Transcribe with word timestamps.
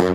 Da 0.00 0.06
har 0.06 0.14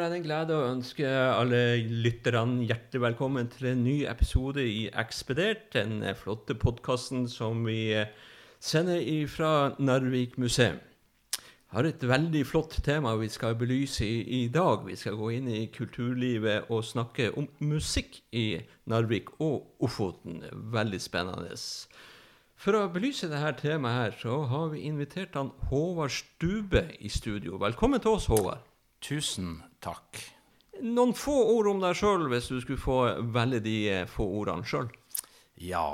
jeg 0.00 0.10
den 0.10 0.24
glede 0.24 0.56
å 0.56 0.66
ønske 0.66 1.06
alle 1.06 1.78
lytterne 1.86 2.66
hjertelig 2.66 3.04
velkommen 3.04 3.46
til 3.54 3.70
en 3.70 3.84
ny 3.86 4.02
episode 4.10 4.66
i 4.66 4.88
Ekspedert, 4.90 5.70
den 5.78 6.02
flotte 6.18 6.58
podkasten 6.58 7.28
som 7.30 7.62
vi 7.68 7.94
sender 8.58 9.06
fra 9.30 9.70
Narvik 9.78 10.34
museum. 10.34 10.82
Har 11.74 11.82
et 11.88 12.04
veldig 12.06 12.44
flott 12.46 12.76
tema 12.86 13.16
vi 13.18 13.26
skal 13.32 13.56
belyse 13.58 14.06
i, 14.06 14.20
i 14.22 14.42
dag. 14.54 14.84
Vi 14.86 14.94
skal 14.96 15.16
gå 15.18 15.32
inn 15.34 15.48
i 15.50 15.64
kulturlivet 15.74 16.70
og 16.70 16.84
snakke 16.86 17.32
om 17.34 17.48
musikk 17.58 18.20
i 18.30 18.60
Narvik 18.86 19.32
og 19.42 19.82
Ofoten. 19.82 20.44
Veldig 20.72 21.00
spennende. 21.02 21.58
For 22.56 22.78
å 22.78 22.86
belyse 22.94 23.26
dette 23.32 23.52
temaet 23.64 23.98
her, 23.98 24.14
så 24.22 24.38
har 24.52 24.70
vi 24.72 24.86
invitert 24.86 25.34
han 25.34 25.50
Håvard 25.72 26.14
Stube 26.14 26.86
i 27.02 27.10
studio. 27.10 27.58
Velkommen 27.58 28.00
til 28.00 28.14
oss, 28.14 28.30
Håvard. 28.30 28.62
Tusen 29.02 29.58
takk. 29.82 30.22
Noen 30.86 31.16
få 31.18 31.34
ord 31.56 31.72
om 31.74 31.82
deg 31.82 31.98
sjøl, 31.98 32.28
hvis 32.30 32.46
du 32.52 32.60
skulle 32.62 32.80
få 32.80 33.00
velge 33.34 33.60
de 33.66 33.78
få 34.12 34.28
ordene 34.38 34.64
sjøl. 34.70 34.86
Ja 35.56 35.88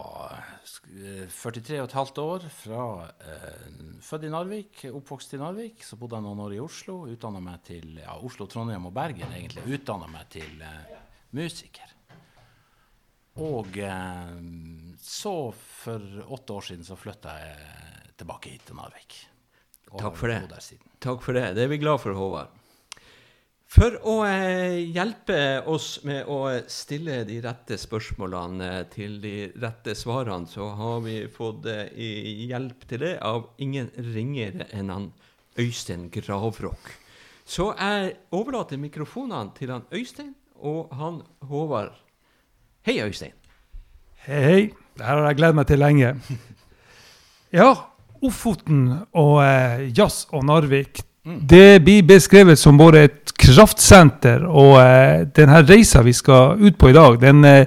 43 0.92 1.78
og 1.80 1.88
et 1.88 2.18
år, 2.20 2.44
fra 2.52 2.82
eh, 3.24 3.68
født 4.04 4.26
i 4.28 4.32
Narvik, 4.32 4.82
oppvokst 4.92 5.32
i 5.36 5.40
Narvik. 5.40 5.84
Så 5.86 5.96
bodde 5.96 6.18
jeg 6.18 6.26
noen 6.26 6.42
år 6.44 6.56
i 6.56 6.60
Oslo. 6.60 6.98
Utdanna 7.08 7.40
meg 7.40 7.62
til 7.64 7.96
ja, 8.02 8.18
Oslo, 8.20 8.46
Trondheim 8.50 8.90
og 8.90 8.94
Bergen, 8.96 9.32
egentlig. 9.32 9.64
Utdanna 9.78 10.10
meg 10.12 10.28
til 10.34 10.60
eh, 10.60 10.94
musiker. 11.38 11.94
Og 13.40 13.78
eh, 13.80 14.34
så, 15.00 15.36
for 15.56 16.24
åtte 16.36 16.58
år 16.58 16.68
siden, 16.68 16.84
så 16.84 16.98
flytta 17.00 17.38
jeg 17.40 18.16
tilbake 18.20 18.52
hit 18.52 18.68
til 18.68 18.80
Narvik. 18.80 19.22
Takk 19.92 20.16
for 20.16 20.32
det. 20.32 20.76
Takk 21.04 21.24
for 21.24 21.36
det. 21.36 21.54
Det 21.56 21.64
er 21.64 21.72
vi 21.72 21.80
glad 21.80 22.00
for, 22.04 22.16
Håvard. 22.16 22.61
For 23.72 23.94
å 24.04 24.18
eh, 24.28 24.82
hjelpe 24.92 25.62
oss 25.70 26.02
med 26.04 26.26
å 26.28 26.42
stille 26.68 27.22
de 27.24 27.38
rette 27.40 27.78
spørsmålene 27.80 28.82
til 28.92 29.14
de 29.22 29.46
rette 29.62 29.94
svarene, 29.96 30.44
så 30.50 30.66
har 30.76 30.98
vi 31.06 31.22
fått 31.32 31.64
eh, 31.72 31.88
hjelp 32.50 32.84
til 32.90 33.00
det 33.00 33.14
av 33.24 33.46
ingen 33.64 33.88
ringere 34.12 34.66
enn 34.76 34.92
han 34.92 35.06
Øystein 35.56 36.10
Gravrock. 36.12 36.90
Så 37.48 37.70
jeg 37.72 38.12
overlater 38.36 38.80
mikrofonene 38.80 39.56
til 39.56 39.72
han 39.72 39.86
Øystein 39.88 40.34
og 40.60 40.92
han 40.98 41.22
Håvard. 41.48 41.96
Hei, 42.84 42.98
Øystein. 43.00 43.32
Hei, 44.26 44.42
hei. 44.44 44.60
Det 44.98 45.06
har 45.08 45.24
jeg 45.30 45.40
gledet 45.40 45.60
meg 45.62 45.70
til 45.72 45.80
lenge. 45.80 46.14
Ja, 47.52 47.68
Ofoten 48.24 48.86
og 49.12 49.42
eh, 49.44 49.90
jazz 49.92 50.22
og 50.32 50.46
Narvik, 50.48 51.02
det 51.22 51.84
blir 51.84 52.02
beskrevet 52.02 52.58
som 52.58 52.78
både 52.80 53.04
et 53.06 53.21
kraftsenter, 53.42 54.46
og 54.46 54.76
eh, 54.80 55.24
denne 55.34 55.62
reisa 55.66 56.02
vi 56.06 56.14
skal 56.16 56.60
ut 56.62 56.78
på 56.78 56.92
i 56.92 56.96
dag, 56.96 57.18
den 57.22 57.44
eh, 57.48 57.66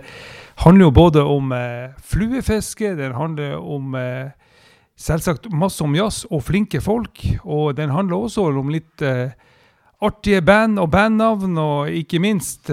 handler 0.63 0.87
jo 0.87 0.95
både 0.95 1.23
om 1.27 1.51
eh, 1.55 1.91
fluefiske, 1.99 2.95
den 2.95 3.15
handler 3.17 3.57
om 3.59 3.97
eh, 3.99 4.31
selvsagt 4.95 5.49
masse 5.51 5.83
om 5.83 5.95
jazz 5.97 6.23
og 6.31 6.45
flinke 6.47 6.81
folk, 6.83 7.25
og 7.43 7.75
den 7.77 7.91
handler 7.91 8.23
også 8.27 8.47
om 8.51 8.71
litt 8.71 9.03
eh, 9.03 9.35
artige 10.05 10.41
band 10.45 10.79
og 10.79 10.89
bandnavn, 10.93 11.57
og 11.59 11.91
ikke 11.91 12.23
minst 12.23 12.71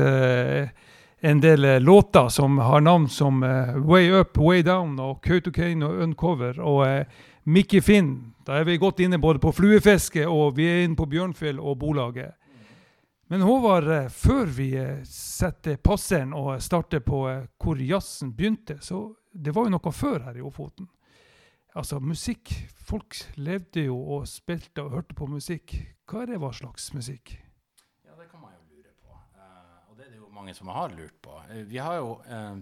en 1.25 1.41
del 1.41 1.83
låter 1.83 2.29
som 2.29 2.59
har 2.59 2.81
navn 2.81 3.09
som 3.09 3.43
eh, 3.43 3.77
Way 3.77 4.11
Up, 4.21 4.39
Way 4.39 4.63
Down 4.63 4.99
og 5.01 5.23
Kautokeino 5.23 5.87
og 5.87 6.01
Uncover. 6.03 6.59
Og 6.61 6.87
eh, 6.87 7.05
Mickey 7.45 7.81
Finn, 7.81 8.35
da 8.47 8.59
er 8.59 8.67
vi 8.67 8.77
godt 8.77 9.01
inne 9.01 9.21
både 9.23 9.39
på 9.39 9.53
fluefiske 9.55 10.27
og 10.27 10.57
vi 10.57 10.67
er 10.67 10.83
inne 10.83 10.99
på 10.99 11.07
Bjørnfjell 11.07 11.61
og 11.61 11.79
Bolaget. 11.79 12.35
Men 13.33 13.43
Håvard, 13.43 13.89
eh, 13.89 14.09
før 14.09 14.47
vi 14.47 14.67
eh, 14.77 14.99
setter 15.09 15.79
passeren 15.81 16.35
og 16.37 16.59
starter 16.61 17.01
på 17.01 17.23
eh, 17.31 17.47
hvor 17.57 17.79
jazzen 17.81 18.35
begynte, 18.37 18.75
så 18.85 19.07
det 19.33 19.55
var 19.57 19.65
jo 19.65 19.73
noe 19.73 19.93
før 19.97 20.27
her 20.27 20.37
i 20.37 20.43
Ofoten. 20.45 20.91
Altså 21.73 21.97
musikk. 22.05 22.53
Folk 22.77 23.17
levde 23.41 23.87
jo 23.87 23.97
og 23.97 24.27
spilte 24.29 24.85
og 24.85 24.99
hørte 24.99 25.17
på 25.17 25.31
musikk. 25.33 25.73
Hva 26.05 26.27
er 26.27 26.35
det 26.35 26.43
hva 26.43 26.51
slags 26.53 26.91
musikk? 26.93 27.33
Ja, 28.05 28.13
det 28.19 28.29
kan 28.29 28.43
man 28.43 28.53
jo 28.53 28.67
lure 28.69 28.93
på. 29.01 29.17
Uh, 29.17 29.81
og 29.89 29.97
det 29.97 30.05
er 30.05 30.13
det 30.13 30.21
jo 30.21 30.29
mange 30.37 30.53
som 30.59 30.69
har 30.77 30.93
lurt 30.93 31.17
på. 31.25 31.39
Uh, 31.49 31.63
vi 31.73 31.81
har 31.81 32.03
jo 32.03 32.13
uh, 32.29 32.61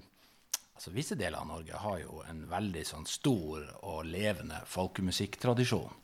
Altså, 0.77 0.95
visse 0.95 1.19
deler 1.19 1.43
av 1.43 1.51
Norge 1.51 1.83
har 1.83 1.99
jo 2.05 2.23
en 2.31 2.45
veldig 2.49 2.87
sånn 2.89 3.11
stor 3.11 3.67
og 3.91 4.07
levende 4.07 4.63
folkemusikktradisjon. 4.71 5.99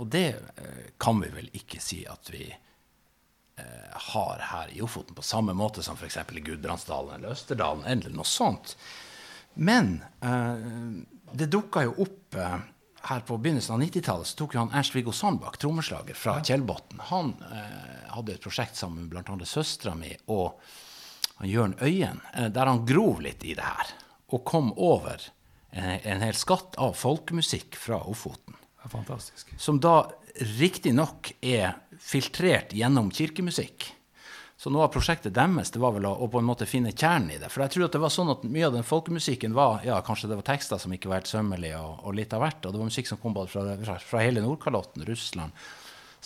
Og 0.00 0.06
det 0.08 0.24
kan 0.96 1.20
vi 1.20 1.28
vel 1.34 1.50
ikke 1.58 1.82
si 1.84 1.98
at 2.08 2.30
vi 2.32 2.46
har 4.12 4.42
her 4.50 4.72
i 4.72 4.82
Ofoten 4.82 5.14
på 5.14 5.22
samme 5.22 5.54
måte 5.56 5.82
som 5.82 5.96
f.eks. 5.98 6.18
i 6.32 6.40
Gudbrandsdalen 6.40 7.14
eller 7.18 7.34
Østerdalen 7.34 7.84
eller 7.84 8.14
noe 8.14 8.26
sånt. 8.28 8.76
Men 9.54 10.02
eh, 10.20 10.66
det 11.32 11.50
dukka 11.52 11.82
jo 11.88 11.94
opp 12.04 12.36
eh, 12.38 12.58
her 13.08 13.24
på 13.26 13.38
begynnelsen 13.38 13.74
av 13.74 13.82
90-tallet, 13.82 14.26
så 14.26 14.38
tok 14.38 14.54
jo 14.54 14.64
han 14.64 14.74
Ernst-Viggo 14.74 15.14
Sandbakk, 15.14 15.58
trommeslager 15.58 16.18
fra 16.18 16.38
Kjellbotn, 16.44 17.00
han 17.10 17.34
eh, 17.52 18.12
hadde 18.14 18.36
et 18.36 18.44
prosjekt 18.44 18.78
sammen 18.78 19.06
med 19.06 19.14
bl.a. 19.14 19.38
søstera 19.46 19.94
mi 19.98 20.12
og 20.26 20.58
han 21.38 21.50
Jørn 21.50 21.76
Øyen, 21.82 22.22
eh, 22.34 22.50
der 22.54 22.70
han 22.70 22.86
grov 22.86 23.22
litt 23.24 23.44
i 23.46 23.56
det 23.58 23.66
her, 23.66 23.92
og 24.34 24.44
kom 24.46 24.72
over 24.74 25.22
en, 25.70 25.98
en 25.98 26.24
hel 26.26 26.38
skatt 26.38 26.78
av 26.80 26.96
folkemusikk 26.98 27.78
fra 27.78 28.02
Ofoten 28.10 28.58
fantastisk. 28.88 29.54
som 29.60 29.80
da 29.80 30.10
riktignok 30.58 31.32
er 31.40 31.74
filtrert 32.00 32.74
gjennom 32.76 33.12
kirkemusikk. 33.14 33.92
Så 34.58 34.72
noe 34.74 34.88
av 34.88 34.90
prosjektet 34.90 35.36
deres 35.36 35.70
det 35.70 35.78
var 35.78 35.92
vel 35.94 36.08
å, 36.08 36.16
å 36.18 36.26
på 36.30 36.40
en 36.40 36.48
måte 36.48 36.66
finne 36.66 36.90
kjernen 36.90 37.30
i 37.30 37.38
det. 37.38 37.46
For 37.52 37.62
jeg 37.62 37.76
tror 37.76 37.84
at 37.86 37.94
det 37.94 38.00
var 38.02 38.10
sånn 38.10 38.32
at 38.32 38.42
mye 38.42 38.66
av 38.66 38.74
den 38.74 38.86
folkemusikken 38.86 39.54
var 39.54 39.84
ja, 39.86 40.00
kanskje 40.02 40.32
det 40.32 40.38
var 40.40 40.48
tekster 40.48 40.80
som 40.82 40.94
ikke 40.94 41.12
var 41.12 41.20
helt 41.20 41.30
sømmelige, 41.30 41.78
og, 41.78 42.00
og 42.02 42.16
litt 42.18 42.34
av 42.34 42.42
hvert. 42.42 42.64
Og 42.66 42.74
det 42.74 42.80
var 42.80 42.90
musikk 42.90 43.10
som 43.10 43.20
kom 43.22 43.36
både 43.36 43.52
fra, 43.52 44.00
fra, 44.02 44.24
hele 44.24 44.42
Nordkalotten, 44.42 45.06
Russland, 45.06 45.54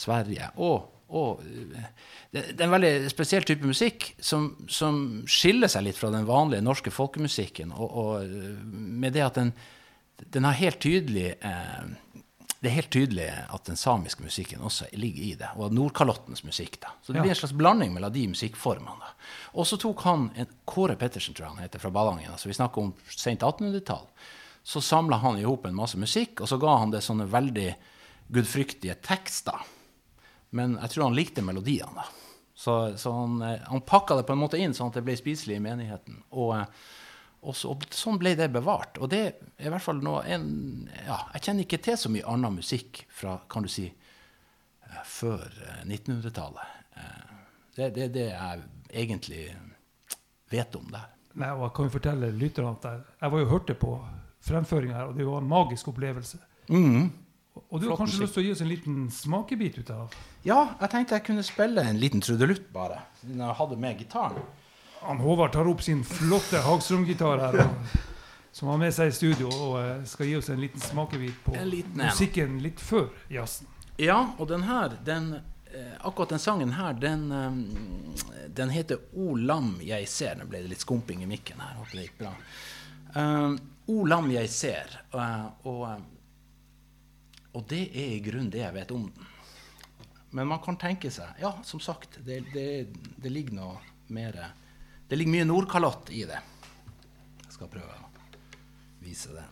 Sverige. 0.00 0.48
Og, 0.64 0.88
og 1.12 1.44
eh, 1.44 1.90
det 2.32 2.46
er 2.56 2.64
en 2.64 2.72
veldig 2.72 3.12
spesiell 3.12 3.44
type 3.44 3.68
musikk 3.68 4.14
som, 4.16 4.54
som 4.64 5.02
skiller 5.28 5.68
seg 5.68 5.84
litt 5.90 6.00
fra 6.00 6.08
den 6.14 6.24
vanlige 6.24 6.64
norske 6.64 6.94
folkemusikken. 6.94 7.76
Og, 7.76 7.98
og 8.00 8.24
eh, 8.24 8.48
med 9.04 9.12
det 9.12 9.26
at 9.28 9.42
den, 9.42 9.52
den 10.32 10.48
har 10.48 10.56
helt 10.56 10.80
tydelig 10.80 11.34
eh, 11.36 11.92
det 12.62 12.70
er 12.70 12.76
helt 12.76 12.90
tydelig 12.94 13.24
at 13.50 13.64
den 13.66 13.76
samiske 13.76 14.22
musikken 14.22 14.60
også 14.62 14.86
ligger 14.94 15.22
i 15.26 15.34
det, 15.40 15.48
og 15.58 15.72
Nordkalottens 15.74 16.44
musikk. 16.46 16.80
da. 16.80 16.92
Så 17.02 17.12
det 17.12 17.16
Ja. 17.18 17.22
blir 17.22 17.30
en 17.34 17.40
slags 17.40 17.52
blanding 17.58 17.92
mellom 17.92 18.12
de 18.12 18.26
musikkformene. 18.28 18.98
da. 19.00 19.10
Og 19.54 19.66
så 19.66 19.76
tok 19.78 20.00
han 20.02 20.30
en 20.36 20.46
Kåre 20.66 20.96
Pettersen, 20.96 21.34
tror 21.34 21.46
jeg 21.48 21.54
han 21.56 21.62
heter, 21.64 21.78
fra 21.80 21.90
Ballangen, 21.90 22.30
altså 22.30 22.46
vi 22.46 22.54
snakker 22.54 22.78
om 22.82 22.94
sent 23.10 23.40
1800-tall. 23.42 24.06
Så 24.64 24.80
samla 24.80 25.18
han 25.18 25.36
i 25.38 25.42
hop 25.42 25.66
en 25.66 25.74
masse 25.74 25.96
musikk, 25.98 26.40
og 26.40 26.46
så 26.48 26.58
ga 26.60 26.76
han 26.78 26.90
det 26.92 27.02
sånne 27.02 27.26
veldig 27.28 27.74
gudfryktige 28.32 28.94
tekster. 29.02 29.58
Men 30.52 30.76
jeg 30.80 30.90
tror 30.90 31.04
han 31.08 31.14
likte 31.16 31.42
melodiene. 31.42 31.94
da. 31.94 32.04
Så, 32.54 32.94
så 32.96 33.12
han, 33.12 33.42
eh, 33.42 33.58
han 33.66 33.80
pakka 33.80 34.16
det 34.16 34.26
på 34.28 34.32
en 34.36 34.38
måte 34.38 34.58
inn 34.60 34.72
sånn 34.76 34.88
at 34.92 34.94
det 34.94 35.04
ble 35.04 35.16
spiselig 35.16 35.56
i 35.56 35.64
menigheten. 35.64 36.22
Og, 36.32 36.54
eh, 36.60 36.66
og, 37.42 37.56
så, 37.58 37.72
og 37.74 37.82
sånn 37.90 38.18
ble 38.22 38.34
det 38.38 38.46
bevart. 38.54 38.98
Og 39.02 39.10
det 39.10 39.20
er 39.26 39.66
i 39.66 39.72
hvert 39.72 39.82
fall 39.82 39.98
noe 40.04 40.20
en, 40.30 40.44
ja, 41.06 41.16
Jeg 41.34 41.42
kjenner 41.48 41.66
ikke 41.66 41.80
til 41.82 41.96
så 41.98 42.10
mye 42.14 42.26
annen 42.30 42.54
musikk 42.60 43.02
fra 43.10 43.36
kan 43.50 43.66
du 43.66 43.70
si, 43.72 43.88
eh, 44.86 45.02
før 45.04 45.42
eh, 45.66 45.82
1900-tallet. 45.88 46.76
Eh, 46.96 47.32
Det 47.76 47.84
er 47.86 47.90
det, 47.96 48.08
det 48.14 48.26
jeg 48.28 48.62
egentlig 48.92 49.42
vet 50.52 50.74
om 50.76 50.86
det. 50.92 51.00
Nei, 51.40 51.48
og 51.56 51.62
jeg 51.64 51.72
kan 51.78 51.86
jo 51.88 51.92
fortelle 51.94 52.28
lytterne 52.36 52.74
at 52.76 52.84
jeg, 52.90 53.04
jeg 53.22 53.32
var 53.32 53.40
jo 53.40 53.50
hørte 53.54 53.74
på 53.80 53.92
fremføringa 54.44 54.94
her, 54.98 55.10
og 55.12 55.16
det 55.16 55.24
var 55.26 55.40
en 55.40 55.48
magisk 55.48 55.88
opplevelse. 55.88 56.38
Mm. 56.68 57.06
Og 57.56 57.80
du 57.80 57.86
har 57.88 57.96
Flott 57.96 58.02
kanskje 58.02 58.18
musikk. 58.18 58.22
lyst 58.26 58.34
til 58.36 58.42
å 58.42 58.44
gi 58.46 58.52
oss 58.52 58.60
en 58.64 58.68
liten 58.70 58.98
smakebit 59.12 59.78
ut 59.82 59.90
av 59.92 60.14
Ja, 60.44 60.58
jeg 60.80 60.90
tenkte 60.92 61.16
jeg 61.18 61.24
kunne 61.26 61.42
spille 61.44 61.82
en 61.88 61.98
liten 62.00 62.22
trudelutt, 62.24 62.68
bare. 62.72 63.00
Siden 63.20 63.40
jeg 63.44 63.56
hadde 63.58 63.76
med 63.80 63.98
gitaren. 64.00 64.38
Han 65.02 65.18
Håvard 65.18 65.52
tar 65.52 65.68
opp 65.68 65.82
sin 65.82 66.04
flotte 66.06 66.60
Hagstrøm-gitar 66.62 67.40
her, 67.42 67.56
og, 67.64 67.94
som 68.54 68.68
har 68.70 68.78
med 68.78 68.94
seg 68.94 69.10
i 69.10 69.14
studio, 69.16 69.48
og 69.50 69.78
eh, 69.80 70.04
skal 70.06 70.28
gi 70.28 70.36
oss 70.38 70.50
en 70.52 70.60
liten 70.62 70.82
smakebit 70.82 71.40
på 71.44 71.56
liten 71.66 71.98
musikken 72.04 72.60
litt 72.62 72.80
før 72.80 73.08
jazzen. 73.32 73.66
Ja, 74.00 74.20
og 74.38 74.48
den 74.48 74.62
her, 74.68 74.94
den, 75.04 75.32
eh, 75.72 75.96
akkurat 76.00 76.36
den 76.36 76.42
sangen 76.42 76.72
her, 76.78 76.94
den, 76.94 77.26
eh, 77.32 78.46
den 78.48 78.70
heter 78.70 79.02
O 79.12 79.34
lam 79.36 79.74
jeg 79.82 80.08
ser. 80.08 80.38
Nå 80.38 80.46
ble 80.50 80.62
det 80.62 80.72
litt 80.72 80.86
skumping 80.86 81.22
i 81.22 81.28
mikken 81.30 81.60
her. 81.60 81.74
Håper 81.80 81.98
det 81.98 82.06
gikk 82.06 82.18
bra. 82.22 82.32
Uh, 83.12 83.58
o 83.92 84.06
lam 84.08 84.30
jeg 84.32 84.48
ser. 84.48 84.96
eh, 85.12 85.46
og, 85.68 85.84
og 87.52 87.66
det 87.68 87.82
er 87.90 88.14
i 88.16 88.22
grunnen 88.24 88.50
det 88.50 88.62
jeg 88.62 88.74
vet 88.78 88.94
om 88.94 89.10
den. 89.10 89.28
Men 90.32 90.48
man 90.48 90.62
kan 90.64 90.78
tenke 90.80 91.10
seg 91.12 91.42
Ja, 91.42 91.50
som 91.62 91.80
sagt, 91.84 92.16
det, 92.24 92.38
det, 92.54 92.86
det 93.20 93.30
ligger 93.30 93.58
noe 93.58 93.74
mer 94.08 94.38
Det 95.12 95.16
ligger 95.16 95.32
mye 95.32 95.44
Nordkalott 95.44 96.10
i 96.10 96.22
det. 96.24 96.38
Jeg 97.44 97.52
skal 97.52 97.68
prøve 97.68 97.98
å 98.00 98.06
vise 99.04 99.34
det. 99.36 99.44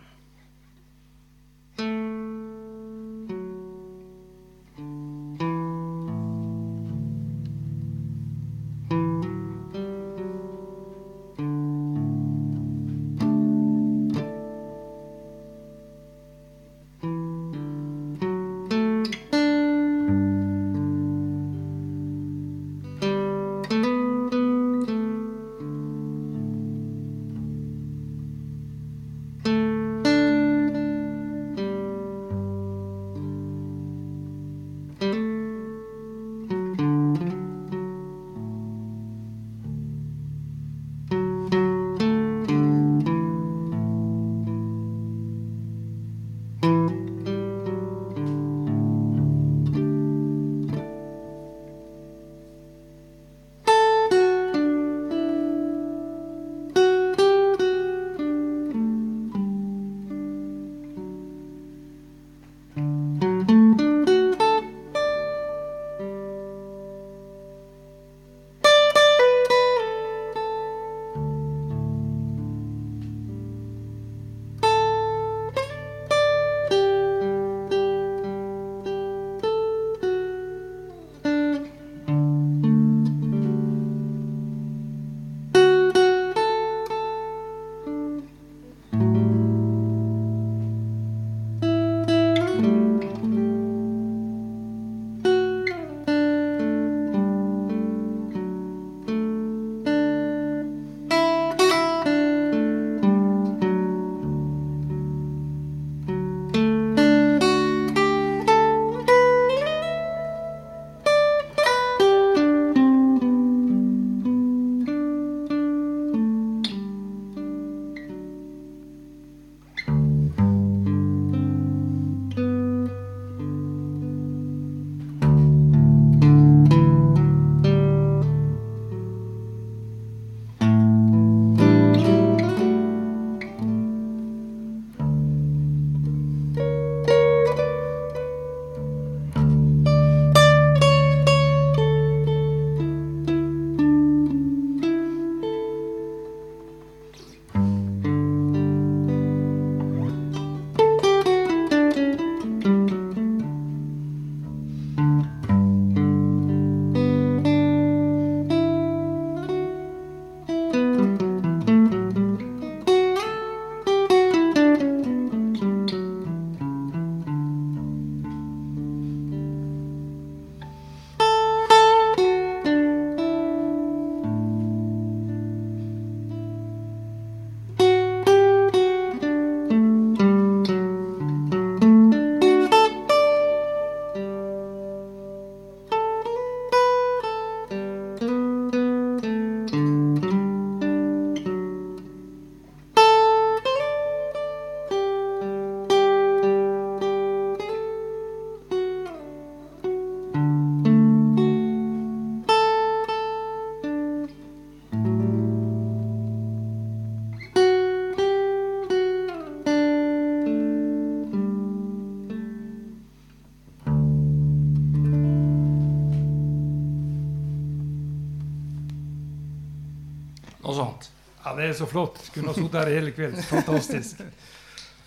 Så 221.80 221.88
flott. 221.90 222.20
Kunne 222.34 222.52
ha 222.52 222.56
sittet 222.56 222.78
her 222.80 222.92
hele 222.94 223.14
kvelden. 223.16 223.42
Fantastisk. 223.48 224.22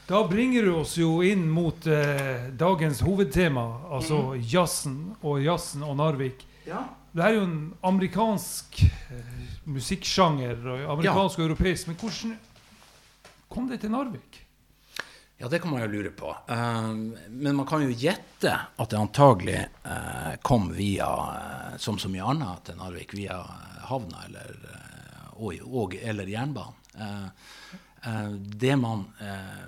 Da 0.08 0.20
bringer 0.28 0.66
du 0.68 0.74
oss 0.82 0.98
jo 1.00 1.22
inn 1.24 1.46
mot 1.48 1.86
eh, 1.88 2.50
dagens 2.60 3.00
hovedtema, 3.06 3.64
altså 3.96 4.34
jazzen 4.36 4.98
og 5.22 5.40
jazzen 5.46 5.86
og 5.88 5.96
Narvik. 6.02 6.44
Ja. 6.68 6.84
Det 7.14 7.24
er 7.24 7.38
jo 7.38 7.46
en 7.46 7.60
amerikansk 7.86 8.82
eh, 8.84 9.44
musikksjanger, 9.70 10.58
amerikansk 10.58 10.96
amerikansk 10.98 11.40
og 11.40 11.46
europeisk, 11.48 11.92
men 11.92 12.00
hvordan 12.02 12.34
kom 13.54 13.70
det 13.72 13.80
til 13.86 13.94
Narvik? 13.94 14.42
Ja, 15.38 15.48
det 15.48 15.60
kan 15.60 15.72
man 15.72 15.82
jo 15.82 15.88
lure 15.88 16.10
på. 16.10 16.36
Um, 16.48 17.16
men 17.30 17.56
man 17.56 17.66
kan 17.68 17.82
jo 17.84 17.90
gjette 17.92 18.54
at 18.54 18.90
det 18.90 19.00
antagelig 19.00 19.58
eh, 19.60 20.36
kom 20.42 20.70
via, 20.72 21.10
eh, 21.34 21.78
som 21.84 21.98
så 22.00 22.12
mye 22.12 22.28
annet 22.32 22.68
til 22.68 22.78
Narvik, 22.80 23.16
via 23.18 23.40
eh, 23.42 23.82
havna 23.90 24.24
eller, 24.28 24.54
eh, 24.70 24.93
og, 25.38 25.60
og, 25.68 25.96
eller 26.02 26.30
jernbanen. 26.30 26.74
Eh, 26.94 27.28
eh, 28.10 28.30
det 28.64 28.76
man 28.80 29.06
eh, 29.22 29.64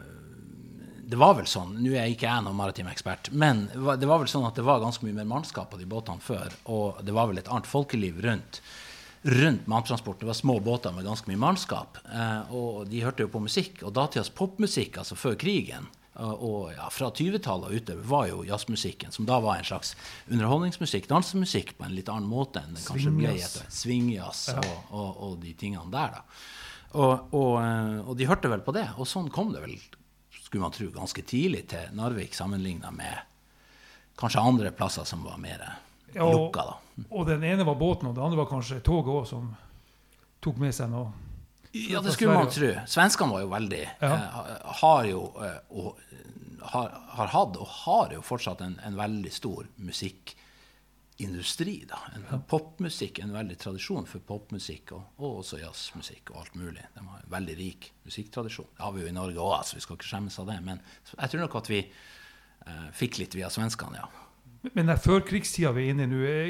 Det 1.06 1.18
var 1.22 1.36
vel 1.38 1.46
sånn, 1.46 1.76
nå 1.84 1.92
er 1.94 2.10
ikke 2.10 2.26
jeg 2.26 2.44
noen 2.46 2.58
maritim 2.58 2.88
ekspert, 2.90 3.30
men 3.32 3.68
det 3.74 4.08
var- 4.08 4.20
vel 4.20 4.28
sånn 4.28 4.48
at 4.48 4.56
det 4.58 4.64
var 4.66 4.80
ganske 4.82 5.06
mye 5.06 5.14
mer 5.20 5.28
mannskap 5.30 5.70
på 5.72 5.78
de 5.78 5.86
båtene 5.86 6.22
før, 6.22 6.50
og 6.66 7.04
det 7.06 7.14
var 7.14 7.28
vel 7.30 7.38
et 7.38 7.48
annet 7.52 7.70
folkeliv 7.70 8.22
rundt 8.26 8.62
rundt 9.26 9.68
malmtransport. 9.68 10.20
Det 10.20 10.26
var 10.30 10.34
små 10.38 10.60
båter 10.62 10.94
med 10.94 11.06
ganske 11.06 11.26
mye 11.28 11.40
mannskap. 11.42 11.98
Og 12.54 12.84
de 12.90 13.00
hørte 13.02 13.24
jo 13.26 13.28
på 13.34 13.42
musikk. 13.42 13.80
Og 13.82 13.94
datidas 13.94 14.30
popmusikk, 14.30 15.00
altså 15.02 15.16
før 15.18 15.34
krigen, 15.42 15.88
og, 16.16 16.44
og 16.48 16.60
ja, 16.72 16.88
fra 16.94 17.10
20-tallet 17.12 17.68
og 17.68 17.76
utover, 17.76 18.04
var 18.08 18.28
jo 18.30 18.44
jazzmusikken, 18.48 19.12
som 19.12 19.28
da 19.28 19.40
var 19.44 19.60
en 19.60 19.68
slags 19.68 19.96
underholdningsmusikk, 20.32 21.10
dansemusikk 21.12 21.74
på 21.78 21.88
en 21.88 21.96
litt 21.98 22.12
annen 22.12 22.30
måte 22.32 22.62
enn 22.64 22.78
det 22.78 22.86
kanskje 22.88 23.12
ble 23.18 23.34
etter 23.36 23.68
swingjazz 23.76 24.46
og, 24.56 24.72
og, 24.96 25.10
og 25.28 25.36
de 25.44 25.52
tingene 25.60 25.92
der, 25.92 26.16
da. 26.16 26.24
Og, 26.96 27.34
og, 27.36 27.54
eh, 27.60 27.98
og 28.08 28.16
de 28.16 28.28
hørte 28.30 28.48
vel 28.48 28.62
på 28.64 28.72
det. 28.76 28.86
Og 28.96 29.08
sånn 29.10 29.28
kom 29.34 29.50
det 29.52 29.66
vel, 29.66 29.74
skulle 30.46 30.64
man 30.64 30.72
tro, 30.72 30.88
ganske 30.96 31.26
tidlig 31.28 31.66
til 31.74 31.92
Narvik 31.98 32.38
sammenligna 32.38 32.94
med 32.96 33.20
kanskje 34.16 34.40
andre 34.48 34.72
plasser 34.72 35.04
som 35.04 35.26
var 35.28 35.36
mer 35.42 35.66
Ja, 36.16 36.24
lukka, 36.32 36.64
da. 36.64 37.04
og 37.10 37.28
den 37.28 37.44
ene 37.44 37.66
var 37.68 37.76
båten, 37.76 38.08
og 38.08 38.16
den 38.16 38.24
andre 38.24 38.40
var 38.40 38.48
kanskje 38.48 38.80
toget 38.80 39.12
òg, 39.12 39.26
som 39.28 39.50
tok 40.40 40.62
med 40.62 40.72
seg 40.78 40.88
noe. 40.94 41.12
Ja, 41.76 42.00
det 42.02 42.14
skulle 42.16 42.34
man 42.38 42.50
tro. 42.54 42.70
Svenskene 42.88 43.32
var 43.36 43.42
jo 43.44 43.50
veldig 43.52 43.84
Ja. 44.02 44.14
eh, 44.16 44.74
Har 44.82 45.06
jo 45.10 45.22
eh, 45.44 45.60
og 45.76 46.00
har, 46.72 46.90
har 47.20 47.28
hatt 47.34 47.58
og 47.62 47.68
har 47.86 48.14
jo 48.16 48.22
fortsatt 48.26 48.62
en, 48.66 48.80
en 48.88 48.96
veldig 48.98 49.32
stor 49.34 49.68
musikkindustri. 51.18 51.86
da. 51.90 52.00
En 52.16 52.42
Popmusikk, 52.50 53.20
en 53.24 53.34
veldig 53.36 53.58
tradisjon 53.62 54.06
for 54.10 54.20
popmusikk, 54.26 54.92
og, 54.98 55.04
og 55.22 55.38
også 55.44 55.60
jazzmusikk 55.62 56.32
og 56.34 56.42
alt 56.42 56.56
mulig. 56.60 56.84
De 56.96 57.04
har 57.06 57.22
en 57.24 57.32
veldig 57.36 57.58
rik 57.60 57.92
musikktradisjon. 58.08 58.68
Det 58.78 58.84
har 58.84 58.92
vi 58.96 59.02
jo 59.06 59.08
i 59.12 59.16
Norge 59.16 59.40
òg, 59.46 59.62
så 59.68 59.78
vi 59.78 59.82
skal 59.86 60.00
ikke 60.00 60.10
skjemmes 60.10 60.40
av 60.42 60.50
det. 60.52 60.58
Men 60.66 60.82
jeg 61.20 61.30
tror 61.32 61.46
nok 61.46 61.56
at 61.62 61.70
vi 61.72 61.80
eh, 61.86 62.88
fikk 62.98 63.20
litt 63.22 63.36
via 63.38 63.50
svenskene, 63.54 64.02
ja. 64.02 64.10
Men 64.74 64.88
den 64.90 64.98
førkrigstida 64.98 65.70
vi 65.78 65.84
er 65.86 65.92
inne 65.94 66.08
i 66.08 66.10
nå, 66.10 66.20
er 66.26 66.48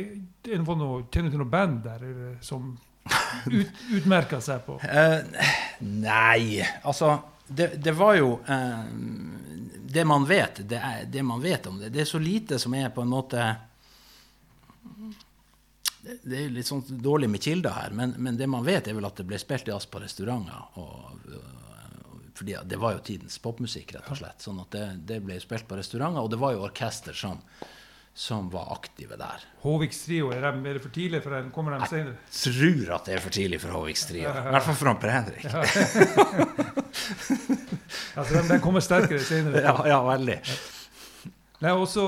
er 0.48 0.62
det 0.62 0.62
noe, 0.64 1.02
du 1.04 1.10
til 1.12 1.26
noe 1.36 1.50
band 1.52 1.82
der 1.84 2.06
som 2.46 2.78
ut, 3.52 3.84
utmerka 3.98 4.42
seg 4.42 4.66
på? 4.66 4.80
Uh, 4.82 5.22
nei, 5.80 6.66
altså 6.84 7.18
det, 7.48 7.76
det 7.78 7.94
var 7.94 8.16
jo 8.18 8.32
uh, 8.48 8.86
Det 9.86 10.06
man 10.08 10.26
vet, 10.26 10.64
det, 10.66 10.80
er, 10.82 11.06
det 11.06 11.24
man 11.24 11.44
vet 11.44 11.68
om 11.70 11.78
det, 11.80 11.92
det 11.94 12.02
er 12.02 12.10
så 12.10 12.20
lite 12.20 12.60
som 12.60 12.74
er 12.74 12.90
på 12.90 13.06
en 13.06 13.12
måte 13.12 13.46
det, 16.06 16.38
er 16.38 16.50
litt 16.54 16.68
sånn 16.68 16.84
dårlig 16.86 17.30
med 17.34 17.42
kilder 17.42 17.74
her, 17.74 17.94
men, 17.98 18.14
men 18.22 18.38
det 18.38 18.48
man 18.50 18.66
vet, 18.66 18.88
er 18.88 18.98
vel 18.98 19.08
at 19.08 19.18
det 19.18 19.26
ble 19.26 19.40
spilt 19.42 19.70
jazz 19.70 19.88
på 19.90 20.02
restauranter. 20.04 20.68
Og, 20.78 21.40
fordi 22.36 22.58
det 22.68 22.78
var 22.82 22.98
jo 22.98 23.04
tidens 23.08 23.38
popmusikk, 23.42 23.96
rett 23.96 24.12
og 24.12 24.20
slett. 24.20 24.44
Sånn 24.44 24.60
at 24.62 24.76
det, 24.76 24.86
det 25.10 25.22
ble 25.26 25.40
spilt 25.42 25.68
på 25.70 25.80
restauranter, 25.80 26.22
og 26.22 26.32
det 26.34 26.40
var 26.42 26.56
jo 26.56 26.66
orkester 26.68 27.16
som, 27.18 27.40
som 28.16 28.46
var 28.50 28.70
aktive 28.72 29.18
der. 29.20 29.42
Håvikstrio, 29.66 30.30
er, 30.32 30.40
de, 30.46 30.70
er 30.70 30.78
det 30.78 30.82
for 30.86 30.94
tidlig 30.96 31.20
for 31.26 31.36
dem? 31.36 31.50
Kommer 31.52 31.76
de 31.76 31.88
senere? 31.92 32.16
Jeg 32.32 32.54
Tror 32.56 32.94
at 32.96 33.10
det 33.10 33.18
er 33.18 33.24
for 33.26 33.36
tidlig 33.36 33.60
for 33.60 33.76
Håvikstrio. 33.76 34.30
I 34.32 34.54
hvert 34.56 34.68
fall 34.70 34.78
for 34.80 35.02
Per 35.04 35.12
Henrik. 35.12 35.44
Altså, 38.16 38.32
de, 38.40 38.42
de 38.48 38.58
kommer 38.64 38.80
sterkere 38.84 39.20
senere. 39.24 39.62
Ja, 39.66 39.74
ja, 39.90 39.98
veldig. 40.08 40.38
Nei, 41.64 41.72
også, 41.72 42.06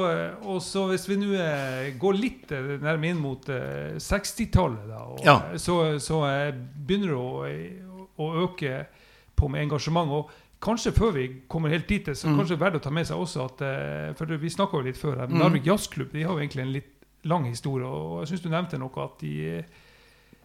og 0.47 0.57
så 0.63 0.85
hvis 0.91 1.05
vi 1.09 1.17
nå 1.19 1.29
eh, 1.39 1.89
går 1.99 2.17
litt 2.19 2.51
eh, 2.55 2.73
nærmere 2.83 3.11
inn 3.13 3.19
mot 3.23 3.47
eh, 3.51 3.95
60-tallet, 4.03 4.87
Ja. 5.25 5.35
eh, 5.51 5.57
så, 5.61 5.77
så 6.03 6.21
eh, 6.29 6.49
begynner 6.87 7.13
det 7.13 7.19
å, 7.19 7.99
å 8.23 8.29
øke 8.45 8.81
på 9.37 9.49
med 9.51 9.65
engasjement. 9.67 10.11
Og 10.19 10.31
kanskje 10.67 10.91
før 10.95 11.13
vi 11.15 11.25
kommer 11.49 11.71
helt 11.73 11.87
dit, 11.89 12.05
så 12.11 12.27
Mm. 12.27 12.37
kanskje 12.41 12.59
verdt 12.59 12.75
å 12.79 12.83
ta 12.83 12.89
med 12.93 13.07
seg 13.07 13.17
også 13.17 13.45
at 13.47 13.61
eh, 13.65 14.13
For 14.19 14.25
vi 14.37 14.49
snakka 14.53 14.77
jo 14.77 14.85
litt 14.85 14.97
før 14.99 15.17
her, 15.23 15.27
Mm. 15.31 15.39
Narvik 15.39 15.65
Jazzklubb 15.65 16.11
de 16.11 16.23
har 16.23 16.33
jo 16.35 16.39
egentlig 16.43 16.61
en 16.67 16.73
litt 16.73 16.93
lang 17.23 17.45
historie. 17.49 17.87
Og 17.87 18.21
jeg 18.25 18.33
syns 18.37 18.43
du 18.43 18.49
nevnte 18.49 18.77
noe 18.79 19.03
at 19.03 19.17
de 19.19 19.63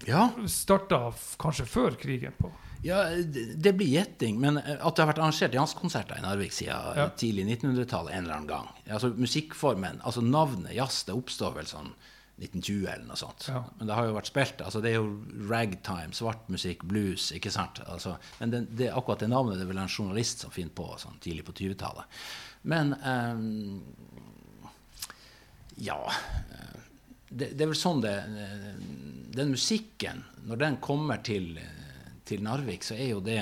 Ja, 0.07 0.31
starta 0.51 1.13
kanskje 1.39 1.67
før 1.67 1.97
krigen. 1.97 2.33
på. 2.41 2.51
ja 2.83 3.05
det, 3.23 3.61
det 3.63 3.77
blir 3.79 3.87
gjetting, 3.95 4.41
men 4.41 4.57
eh, 4.59 4.77
at 4.85 4.97
det 4.97 5.05
har 5.05 5.13
vært 5.13 5.19
arrangert 5.23 5.53
jazzkonserter 5.55 6.19
i 6.19 6.23
Narvik 6.23 6.51
siden 6.51 6.97
Ja. 6.97 7.09
tidlig 7.11 7.45
1900-tallet 7.61 8.11
en 8.17 8.25
eller 8.25 8.35
annen 8.35 8.49
gang. 8.49 8.69
Altså 8.91 9.13
Musikkformen, 9.17 10.01
altså 10.05 10.21
navnet 10.23 10.75
jazz, 10.75 11.05
det 11.05 11.15
oppstår 11.15 11.55
vel 11.55 11.65
sånn 11.71 11.93
1920 12.43 12.87
eller 12.93 13.07
noe 13.09 13.17
sånt. 13.21 13.47
Ja. 13.49 13.61
Men 13.79 13.87
det 13.89 13.95
har 13.97 14.07
jo 14.09 14.15
vært 14.17 14.29
spilt. 14.31 14.61
altså 14.67 14.81
Det 14.83 14.91
er 14.93 14.99
jo 14.99 15.47
ragtime, 15.51 16.13
svart 16.17 16.49
musikk, 16.53 16.83
blues, 16.89 17.31
ikke 17.37 17.51
sant? 17.55 17.81
Altså, 17.87 18.17
men 18.41 18.51
det, 18.53 18.61
det, 18.79 18.89
akkurat 18.93 19.23
det 19.23 19.31
navnet 19.33 19.57
det 19.61 19.65
er 19.67 19.71
vel 19.73 19.83
en 19.85 19.89
journalist 19.93 20.43
som 20.45 20.51
finner 20.55 20.75
på 20.77 20.89
sånn 21.03 21.19
tidlig 21.23 21.45
på 21.49 21.55
20-tallet. 21.61 22.05
Men 22.71 22.95
um, 23.03 23.83
Ja. 25.83 25.99
eh, 26.53 26.79
Det, 27.33 27.47
det 27.57 27.65
er 27.65 27.71
vel 27.71 27.79
sånn 27.81 28.03
det 28.05 28.13
eh, 28.29 28.67
Den 29.33 29.51
musikken, 29.55 30.21
når 30.45 30.57
den 30.61 30.77
kommer 30.85 31.23
til, 31.25 31.55
til 32.29 32.43
Narvik, 32.45 32.85
så 32.85 32.95
er 32.95 33.09
jo 33.15 33.21
det 33.25 33.39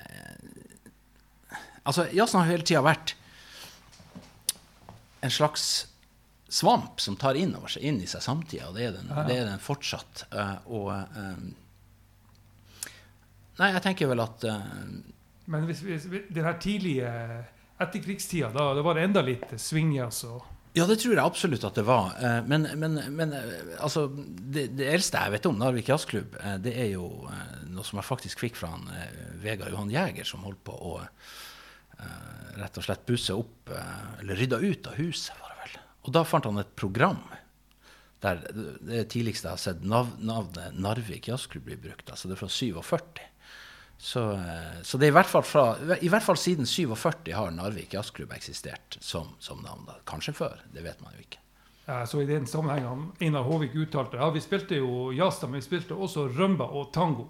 eh, 0.00 1.60
Altså, 1.86 2.08
jazzen 2.16 2.40
har 2.40 2.48
hele 2.50 2.64
tida 2.66 2.80
vært 2.84 3.14
en 5.24 5.32
slags 5.32 5.86
svamp 6.54 7.00
som 7.00 7.16
tar 7.16 7.34
inn 7.34 7.54
over 7.58 7.72
seg, 7.72 7.82
inn 7.88 7.98
i 8.02 8.06
seg 8.06 8.22
samtida, 8.22 8.68
og 8.70 8.78
det 8.78 8.86
er 8.86 8.96
den, 8.98 9.10
Ja, 9.10 9.20
ja. 9.20 9.26
det 9.26 9.36
er 9.40 9.50
den 9.50 9.62
fortsatt. 9.62 10.26
Eh, 10.30 10.56
og 10.70 10.90
eh, 10.94 11.44
Nei, 13.54 13.68
jeg 13.70 13.82
tenker 13.84 14.10
vel 14.10 14.22
at 14.22 14.44
eh, 14.50 14.64
Men 15.50 15.66
hvis, 15.68 15.82
hvis, 15.86 16.08
den 16.10 16.46
her 16.46 16.58
tidlige 16.62 17.10
etterkrigstida, 17.82 18.52
da, 18.54 18.68
da 18.76 18.84
var 18.86 18.98
det 18.98 19.08
enda 19.08 19.22
litt 19.26 19.54
swingjazz 19.60 20.26
og 20.30 20.50
Ja, 20.78 20.86
det 20.90 21.00
tror 21.02 21.14
jeg 21.14 21.22
absolutt 21.22 21.66
at 21.66 21.76
det 21.78 21.84
var. 21.86 22.16
Men, 22.50 22.64
men, 22.78 22.96
men 23.14 23.34
altså, 23.78 24.08
det, 24.10 24.72
det 24.74 24.88
eldste 24.90 25.20
jeg 25.22 25.34
vet 25.36 25.46
om 25.46 25.60
Narvik 25.60 25.90
Jazzklubb, 25.90 26.34
det 26.64 26.72
er 26.74 26.88
jo 26.96 27.04
noe 27.70 27.86
som 27.86 28.00
jeg 28.00 28.08
faktisk 28.08 28.42
fikk 28.42 28.58
fra 28.58 28.72
han, 28.72 28.88
Vegard 29.42 29.70
Johan 29.70 29.92
Jæger, 29.94 30.26
som 30.26 30.42
holdt 30.42 30.64
på 30.66 30.74
å 30.74 30.96
rett 32.58 32.82
og 32.82 32.88
slett 32.88 33.06
busse 33.06 33.38
opp, 33.38 33.70
eller 34.18 34.42
rydda 34.42 34.58
ut 34.66 34.90
av 34.90 34.98
huset, 34.98 35.38
var 35.38 35.54
det 35.54 35.62
vel. 35.62 35.83
Og 36.04 36.12
da 36.12 36.24
fant 36.28 36.46
han 36.48 36.60
et 36.60 36.74
program 36.76 37.22
der 38.24 38.40
det 38.80 39.04
tidligste 39.12 39.50
jeg 39.50 39.52
har 39.52 39.60
sett 39.60 39.84
navnet 39.84 40.76
Narvik 40.80 41.28
Jazzklubb 41.28 41.66
bli 41.68 41.76
brukt. 41.76 42.08
Altså 42.08 42.28
det 42.28 42.38
er 42.38 42.40
fra 42.40 42.48
47. 42.48 43.24
Så, 43.98 44.22
eh, 44.32 44.80
så 44.82 44.98
det 44.98 45.06
er 45.06 45.12
i 45.12 45.16
hvert 45.16 45.30
fall 45.30 45.44
fra 45.46 45.64
I 46.00 46.10
hvert 46.12 46.24
fall 46.24 46.38
siden 46.40 46.66
47 46.66 47.32
har 47.36 47.52
Narvik 47.54 47.94
Jazzklubb 47.94 48.32
eksistert 48.36 48.98
som, 49.00 49.34
som 49.38 49.60
navn. 49.64 49.88
Kanskje 50.08 50.36
før, 50.36 50.64
det 50.72 50.84
vet 50.86 51.00
man 51.04 51.12
jo 51.16 51.24
ikke. 51.24 51.40
Ja, 51.84 52.06
så 52.08 52.22
I 52.22 52.26
den 52.26 52.46
sammenhengen 52.48 53.10
Einar 53.20 53.44
Håvik 53.44 53.74
uttalte 53.76 54.16
ja, 54.16 54.30
vi 54.32 54.40
spilte 54.40 54.78
jo 54.80 55.10
jazz, 55.12 55.42
men 55.44 55.58
vi 55.58 55.66
spilte 55.66 55.96
også 55.96 56.30
rumba 56.32 56.64
og 56.64 56.92
tango. 56.96 57.28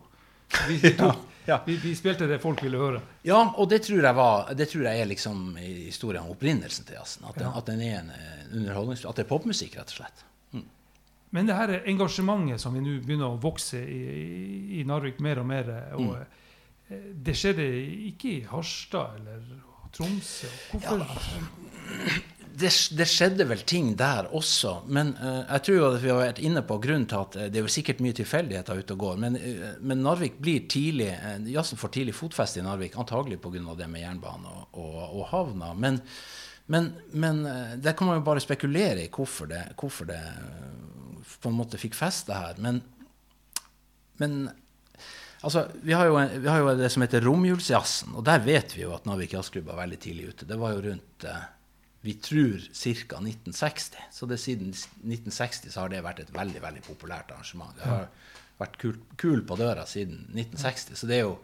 Vi, 0.68 0.78
tok, 0.96 1.00
Ja, 1.46 1.54
ja. 1.54 1.58
vi, 1.66 1.76
vi 1.82 1.94
spilte 1.98 2.26
det 2.30 2.38
folk 2.42 2.62
ville 2.64 2.78
høre. 2.80 3.00
Ja, 3.26 3.40
og 3.60 3.68
det 3.70 3.82
tror 3.84 4.00
jeg, 4.02 4.14
var, 4.16 4.52
det 4.56 4.68
tror 4.72 4.86
jeg 4.88 5.00
er 5.02 5.10
liksom 5.10 5.56
historien 5.60 6.22
om 6.24 6.30
opprinnelsen 6.32 6.86
til 6.88 6.96
jazzen. 6.96 7.26
At, 7.28 7.40
Ja. 7.42 7.50
at 7.58 7.66
den 7.66 7.80
er 7.84 7.98
en 8.00 8.10
eh, 8.14 8.46
underholdnings... 8.56 9.04
At 9.04 9.16
det 9.20 9.26
er 9.26 9.28
popmusikk, 9.34 9.76
rett 9.80 9.92
og 9.92 9.98
slett. 10.02 10.24
Men 11.34 11.48
det 11.48 11.54
her 11.58 11.72
engasjementet 11.90 12.60
som 12.62 12.74
vi 12.76 12.80
nå 12.84 12.92
begynner 13.02 13.32
å 13.34 13.40
vokse 13.42 13.80
i, 13.82 14.02
i, 14.78 14.84
Narvik 14.86 15.18
mer 15.20 15.40
og 15.42 15.46
mer 15.50 15.70
og, 15.98 16.04
Mm. 16.14 16.26
eh, 16.94 17.06
Det 17.26 17.34
skjedde 17.34 17.64
ikke 18.12 18.28
i 18.36 18.40
Harstad 18.46 19.16
eller 19.18 19.40
Tromsø. 19.94 20.46
Hvorfor? 20.70 21.02
Det, 22.54 22.70
det 22.94 23.06
skjedde 23.10 23.46
vel 23.48 23.62
ting 23.66 23.92
der 23.98 24.28
også, 24.34 24.76
men 24.86 25.12
uh, 25.18 25.42
jeg 25.42 25.64
tror 25.66 25.76
jo 25.76 25.86
at 25.88 25.98
vi 26.02 26.10
har 26.12 26.20
vært 26.20 26.40
inne 26.44 26.62
på 26.66 26.78
grunnen 26.82 27.06
til 27.10 27.20
at 27.24 27.38
eh, 27.38 27.48
det 27.50 27.60
er 27.60 27.66
jo 27.66 27.72
sikkert 27.72 28.02
mye 28.04 28.16
tilfeldigheter 28.16 28.80
ute 28.80 28.94
og 28.94 29.02
går, 29.02 29.20
men, 29.24 29.38
uh, 29.40 29.68
men 29.82 30.02
Narvik 30.04 30.36
blir 30.42 30.66
tidlig 30.70 31.10
uh, 31.18 31.36
Jazzen 31.50 31.80
får 31.80 31.94
tidlig 31.96 32.14
fotfeste 32.16 32.60
i 32.60 32.66
Narvik, 32.66 32.98
antagelig 33.00 33.40
pga. 33.42 33.74
det 33.78 33.88
med 33.90 34.04
jernbane 34.04 34.52
og, 34.52 34.66
og, 34.82 34.98
og 35.04 35.24
havna. 35.32 35.72
Men, 35.74 35.98
men, 36.70 36.92
men 37.12 37.42
der 37.82 37.92
kan 37.92 38.08
man 38.08 38.20
jo 38.20 38.26
bare 38.26 38.40
spekulere 38.40 39.02
i 39.02 39.10
hvorfor 39.12 39.50
det, 39.50 39.64
hvorfor 39.76 40.08
det 40.08 40.20
på 41.42 41.50
en 41.50 41.58
måte 41.58 41.80
fikk 41.80 41.96
feste 41.98 42.32
her. 42.32 42.60
Men, 42.62 42.82
men 44.22 44.44
Altså, 45.44 45.66
vi 45.84 45.92
har, 45.92 46.06
jo, 46.08 46.14
vi 46.40 46.48
har 46.48 46.62
jo 46.62 46.70
det 46.78 46.88
som 46.88 47.02
heter 47.04 47.20
romjulsjazzen, 47.20 48.14
og 48.16 48.24
der 48.24 48.40
vet 48.40 48.70
vi 48.72 48.80
jo 48.80 48.94
at 48.96 49.04
Narvik 49.04 49.34
Jazzklubb 49.34 49.66
var 49.68 49.82
veldig 49.82 49.98
tidlig 50.00 50.30
ute. 50.30 50.46
Det 50.48 50.56
var 50.56 50.72
jo 50.72 50.80
rundt 50.86 51.26
vi 52.04 52.14
tror 52.14 52.58
ca. 52.58 53.16
1960. 53.16 53.96
Så 54.12 54.26
det 54.26 54.36
siden 54.38 54.68
1960 54.68 55.70
så 55.72 55.80
har 55.80 55.88
det 55.88 56.02
vært 56.04 56.18
et 56.20 56.32
veldig 56.36 56.60
veldig 56.60 56.82
populært 56.84 57.30
arrangement. 57.32 57.72
Det 57.78 57.88
har 57.88 58.10
vært 58.60 58.76
kul, 58.82 58.98
kul 59.16 59.40
på 59.48 59.56
døra 59.56 59.86
siden 59.88 60.26
1960. 60.34 60.98
Så 61.00 61.08
det 61.08 61.16
er 61.16 61.22
jo 61.24 61.38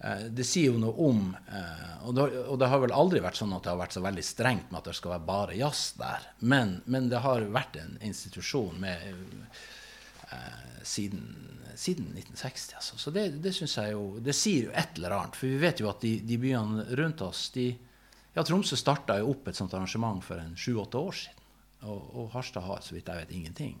eh, 0.00 0.24
Det 0.32 0.46
sier 0.48 0.72
jo 0.72 0.80
noe 0.80 0.96
om 1.10 1.20
eh, 1.36 1.92
og, 2.06 2.16
det, 2.16 2.24
og 2.46 2.56
det 2.62 2.70
har 2.72 2.80
vel 2.86 2.96
aldri 2.96 3.20
vært 3.20 3.42
sånn 3.42 3.52
at 3.52 3.66
det 3.66 3.72
har 3.74 3.82
vært 3.82 3.98
så 3.98 4.04
veldig 4.08 4.24
strengt 4.24 4.72
med 4.72 4.80
at 4.80 4.88
det 4.88 4.96
skal 4.96 5.14
være 5.18 5.28
bare 5.28 5.60
jazz 5.60 5.84
der. 6.00 6.26
Men, 6.40 6.78
men 6.88 7.12
det 7.12 7.20
har 7.28 7.44
vært 7.52 7.76
en 7.84 8.00
institusjon 8.00 8.80
med 8.80 9.06
eh, 9.12 10.66
siden, 10.88 11.28
siden 11.76 12.14
1960. 12.16 12.80
Altså. 12.80 12.96
Så 12.96 13.12
det, 13.12 13.28
det 13.44 13.52
synes 13.60 13.76
jeg 13.76 13.92
jo 13.92 14.06
Det 14.24 14.40
sier 14.40 14.70
jo 14.70 14.72
et 14.72 14.96
eller 14.96 15.20
annet. 15.20 15.36
For 15.36 15.52
vi 15.52 15.60
vet 15.68 15.84
jo 15.84 15.92
at 15.92 16.00
de, 16.00 16.16
de 16.24 16.44
byene 16.48 16.88
rundt 16.96 17.28
oss 17.28 17.50
de, 17.52 17.74
Ja, 18.32 18.44
Tromsø 18.46 18.78
starta 18.80 19.18
jo 19.20 19.32
opp 19.34 19.48
et 19.50 19.58
sånt 19.58 19.74
arrangement 19.76 20.22
for 20.24 20.40
en 20.40 20.54
sju-åtte 20.56 21.00
år 21.00 21.16
siden. 21.18 21.38
Og, 21.82 22.02
og 22.14 22.26
Harstad 22.30 22.62
har, 22.62 22.78
så 22.80 22.94
vidt 22.94 23.08
jeg 23.10 23.18
vet, 23.24 23.30
ingenting. 23.34 23.72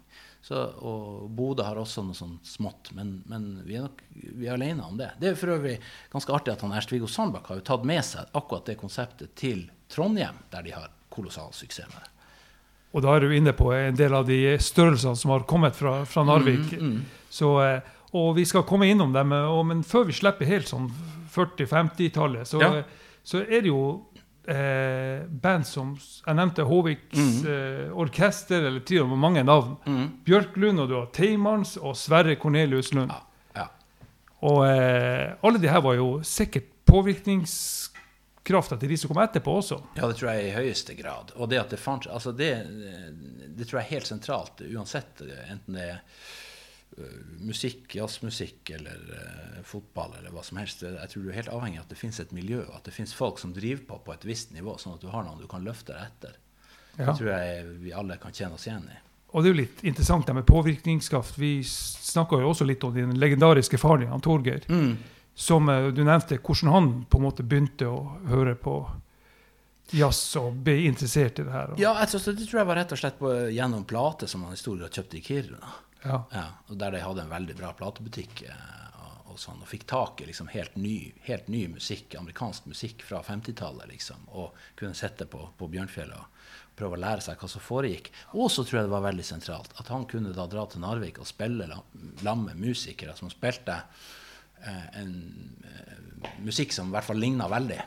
Så, 0.42 0.58
og 0.82 1.28
Bodø 1.30 1.62
har 1.62 1.78
også 1.78 2.02
noe 2.02 2.18
sånt 2.18 2.48
smått, 2.50 2.90
men, 2.98 3.20
men 3.30 3.60
vi 3.62 3.76
er 3.78 3.84
nok 3.84 4.00
vi 4.18 4.48
er 4.48 4.56
alene 4.56 4.82
om 4.82 4.96
det. 4.98 5.12
Det 5.22 5.30
er 5.30 5.38
for 5.38 5.54
øvrig 5.54 5.76
ganske 6.10 6.34
artig 6.34 6.50
at 6.56 6.64
han 6.66 6.74
Ernst-Viggo 6.74 7.06
Sandbakk 7.06 7.46
har 7.52 7.60
jo 7.60 7.64
tatt 7.68 7.86
med 7.86 8.02
seg 8.04 8.34
akkurat 8.34 8.66
det 8.66 8.74
konseptet 8.80 9.36
til 9.38 9.68
Trondheim, 9.92 10.42
der 10.50 10.66
de 10.66 10.74
har 10.74 10.90
kolossal 11.14 11.54
suksess 11.54 11.86
med 11.94 12.02
det. 12.02 12.10
Og 12.92 13.06
da 13.06 13.14
er 13.14 13.24
du 13.24 13.32
inne 13.36 13.54
på 13.56 13.70
en 13.72 13.96
del 13.96 14.18
av 14.18 14.26
de 14.28 14.40
størrelsene 14.60 15.16
som 15.16 15.32
har 15.32 15.46
kommet 15.48 15.78
fra, 15.78 16.00
fra 16.04 16.26
Narvik. 16.26 16.74
Mm, 16.74 16.90
mm. 16.90 17.28
Så, 17.32 17.54
eh, 17.62 17.92
og 18.18 18.34
vi 18.36 18.44
skal 18.50 18.66
komme 18.68 18.90
innom 18.90 19.14
dem, 19.14 19.32
eh, 19.32 19.46
og, 19.48 19.62
men 19.70 19.86
før 19.86 20.10
vi 20.10 20.18
slipper 20.18 20.50
helt 20.50 20.68
sånn 20.68 20.90
40-50-tallet, 21.32 22.50
så, 22.50 22.60
Ja. 22.60 22.82
så 23.24 23.46
er 23.46 23.62
det 23.62 23.70
jo 23.70 23.84
eh, 24.48 25.22
band 25.28 25.66
som 25.66 25.92
Jeg 26.26 26.34
nevnte 26.34 26.64
Håviks 26.66 27.18
Mhm. 27.18 27.46
eh, 27.46 27.92
orkester, 27.96 28.62
eller 28.66 28.80
trio 28.80 29.06
med 29.06 29.18
mange 29.18 29.42
navn. 29.44 29.76
Bjørklund, 30.24 30.80
og 30.80 30.88
du 30.88 30.94
har 30.98 31.06
Teimans 31.12 31.76
og 31.76 31.94
Sverre 31.96 32.36
Cornelius 32.36 32.92
Lund. 32.94 33.10
Ja, 33.10 33.20
ja. 33.62 33.68
Og 34.42 34.64
eh, 34.66 35.34
alle 35.42 35.58
de 35.62 35.68
her 35.68 35.80
var 35.80 35.94
jo 35.94 36.20
sikkert 36.22 36.64
påvirkningskrafta 36.86 38.76
til 38.80 38.88
de 38.90 38.96
som 38.98 39.08
kom 39.12 39.22
etterpå 39.22 39.54
også. 39.60 39.78
Ja, 39.96 40.08
det 40.10 40.16
tror 40.18 40.32
jeg 40.34 40.48
i 40.50 40.54
høyeste 40.56 40.94
grad. 40.98 41.32
Og 41.36 41.48
det 41.50 41.60
at 41.62 41.70
det 41.70 41.78
fant 41.80 42.06
altså 42.10 42.32
det, 42.36 42.52
det 43.56 43.68
tror 43.68 43.80
jeg 43.80 43.86
er 43.86 43.94
helt 43.96 44.06
sentralt, 44.10 44.62
uansett 44.74 45.22
enten 45.50 45.74
det 45.78 45.88
er 45.94 46.00
musikk, 47.42 47.94
jazzmusikk 47.96 48.70
eller 48.76 48.98
uh, 49.10 49.60
fotball 49.64 50.18
eller 50.18 50.34
hva 50.34 50.42
som 50.44 50.60
helst. 50.60 50.84
Jeg 50.84 51.12
tror 51.12 51.24
du 51.24 51.30
er 51.30 51.38
helt 51.40 51.52
avhengig 51.52 51.80
av 51.80 51.86
at 51.86 51.94
det 51.94 52.00
finnes 52.00 52.20
et 52.20 52.34
miljø, 52.36 52.62
at 52.76 52.84
det 52.84 52.94
finnes 52.94 53.14
folk 53.16 53.40
som 53.40 53.54
driver 53.56 53.86
på 53.88 54.00
på 54.06 54.14
et 54.16 54.26
visst 54.28 54.52
nivå, 54.52 54.76
sånn 54.78 54.98
at 54.98 55.04
du 55.04 55.08
har 55.12 55.24
noen 55.26 55.40
du 55.40 55.48
kan 55.50 55.64
løfte 55.64 55.94
deg 55.96 56.10
etter. 56.10 56.36
Ja. 56.98 57.06
Det 57.06 57.16
tror 57.20 57.32
jeg 57.32 57.64
vi 57.80 57.96
alle 57.96 58.18
kan 58.20 58.36
kjenne 58.36 58.58
oss 58.58 58.68
igjen 58.68 58.84
i. 58.92 58.98
Og 59.32 59.40
det 59.40 59.48
er 59.48 59.54
jo 59.54 59.60
litt 59.62 59.84
interessant 59.88 60.28
det 60.28 60.34
med 60.36 60.44
påvirkningskraft. 60.44 61.38
Vi 61.40 61.54
snakka 61.64 62.42
jo 62.42 62.50
også 62.52 62.66
litt 62.68 62.84
om 62.84 62.92
din 62.92 63.14
legendariske 63.16 63.80
faren 63.80 64.04
din, 64.04 64.24
Torgeir. 64.24 64.66
Som 65.32 65.70
eh, 65.72 65.88
du 65.96 66.02
nevnte, 66.04 66.36
hvordan 66.36 66.72
han 66.74 66.90
på 67.08 67.16
en 67.16 67.24
måte 67.24 67.46
begynte 67.46 67.88
å 67.88 68.18
høre 68.28 68.52
på 68.60 68.74
jazz 69.92 70.20
og 70.40 70.58
ble 70.64 70.82
interessert 70.88 71.40
i 71.40 71.46
det 71.46 71.54
her. 71.54 71.72
Og, 71.72 71.80
Ja, 71.80 71.94
altså, 72.00 72.20
så 72.20 72.34
det 72.36 72.44
tror 72.48 72.62
jeg 72.62 72.68
var 72.68 72.78
rett 72.80 72.92
og 72.92 73.00
slett 73.00 73.16
på, 73.20 73.32
gjennom 73.52 73.86
plate 73.88 74.28
som 74.28 74.44
han 74.44 74.52
i 74.52 74.60
stor 74.60 74.76
grad 74.80 74.92
kjøpte 74.92 75.18
i 75.18 75.24
Kiruna. 75.24 75.72
Ja. 76.04 76.22
Ja, 76.32 76.46
og 76.68 76.78
der 76.80 76.94
de 76.94 77.02
hadde 77.04 77.24
en 77.24 77.32
veldig 77.32 77.56
bra 77.58 77.72
platebutikk 77.78 78.44
eh, 78.48 78.82
og, 79.32 79.38
sånn, 79.40 79.62
og 79.62 79.70
fikk 79.70 79.86
tak 79.90 80.20
i 80.20 80.28
liksom 80.28 80.50
helt 80.52 80.74
ny, 80.76 81.12
helt 81.26 81.48
ny 81.52 81.64
musikk, 81.72 82.16
amerikansk 82.18 82.66
musikk 82.68 83.04
fra 83.06 83.22
50-tallet, 83.24 83.88
liksom, 83.92 84.26
og 84.28 84.58
kunne 84.78 84.98
sitte 84.98 85.28
på, 85.30 85.46
på 85.58 85.70
Bjørnfjell 85.72 86.12
og 86.16 86.42
prøve 86.76 86.98
å 86.98 87.02
lære 87.02 87.24
seg 87.24 87.40
hva 87.40 87.48
som 87.48 87.64
foregikk. 87.64 88.10
Og 88.32 88.50
så 88.52 88.64
tror 88.64 88.80
jeg 88.80 88.88
det 88.88 88.94
var 88.96 89.06
veldig 89.06 89.24
sentralt 89.26 89.72
at 89.80 89.92
han 89.92 90.06
kunne 90.10 90.34
da 90.36 90.46
dra 90.50 90.66
til 90.68 90.84
Narvik 90.84 91.20
og 91.22 91.28
spille 91.28 91.68
lamme 91.68 92.52
med 92.52 92.60
musikere 92.60 93.16
som 93.18 93.30
spilte 93.32 93.78
eh, 94.62 94.86
en 95.00 95.16
eh, 95.68 96.30
musikk 96.44 96.74
som 96.74 96.90
i 96.90 96.96
hvert 96.96 97.08
fall 97.08 97.20
ligna 97.22 97.48
veldig. 97.52 97.82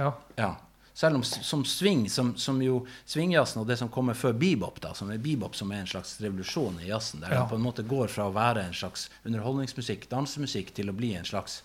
ja. 0.00 0.12
Ja. 0.40 0.54
Selv 1.00 1.16
om 1.16 1.22
som 1.24 1.62
swing, 1.64 2.02
som, 2.12 2.34
som 2.36 2.58
jo 2.60 2.82
swingjazzen 3.08 3.62
og 3.62 3.68
det 3.70 3.78
som 3.80 3.88
kommer 3.88 4.18
før 4.18 4.34
bebop, 4.36 4.82
da, 4.84 4.90
som 4.96 5.08
er 5.08 5.22
bebop 5.22 5.54
som 5.56 5.70
er 5.72 5.80
en 5.80 5.88
slags 5.88 6.18
revolusjon 6.20 6.76
i 6.84 6.90
jazzen, 6.90 7.22
der 7.24 7.32
Ja. 7.32 7.38
den 7.40 7.48
på 7.48 7.56
en 7.56 7.64
måte 7.64 7.86
går 7.88 8.12
fra 8.12 8.26
å 8.28 8.34
være 8.36 8.66
en 8.68 8.76
slags 8.76 9.06
underholdningsmusikk, 9.24 10.10
dansemusikk, 10.10 10.74
til 10.76 10.92
å 10.92 10.96
bli 10.96 11.14
en 11.16 11.24
slags 11.24 11.62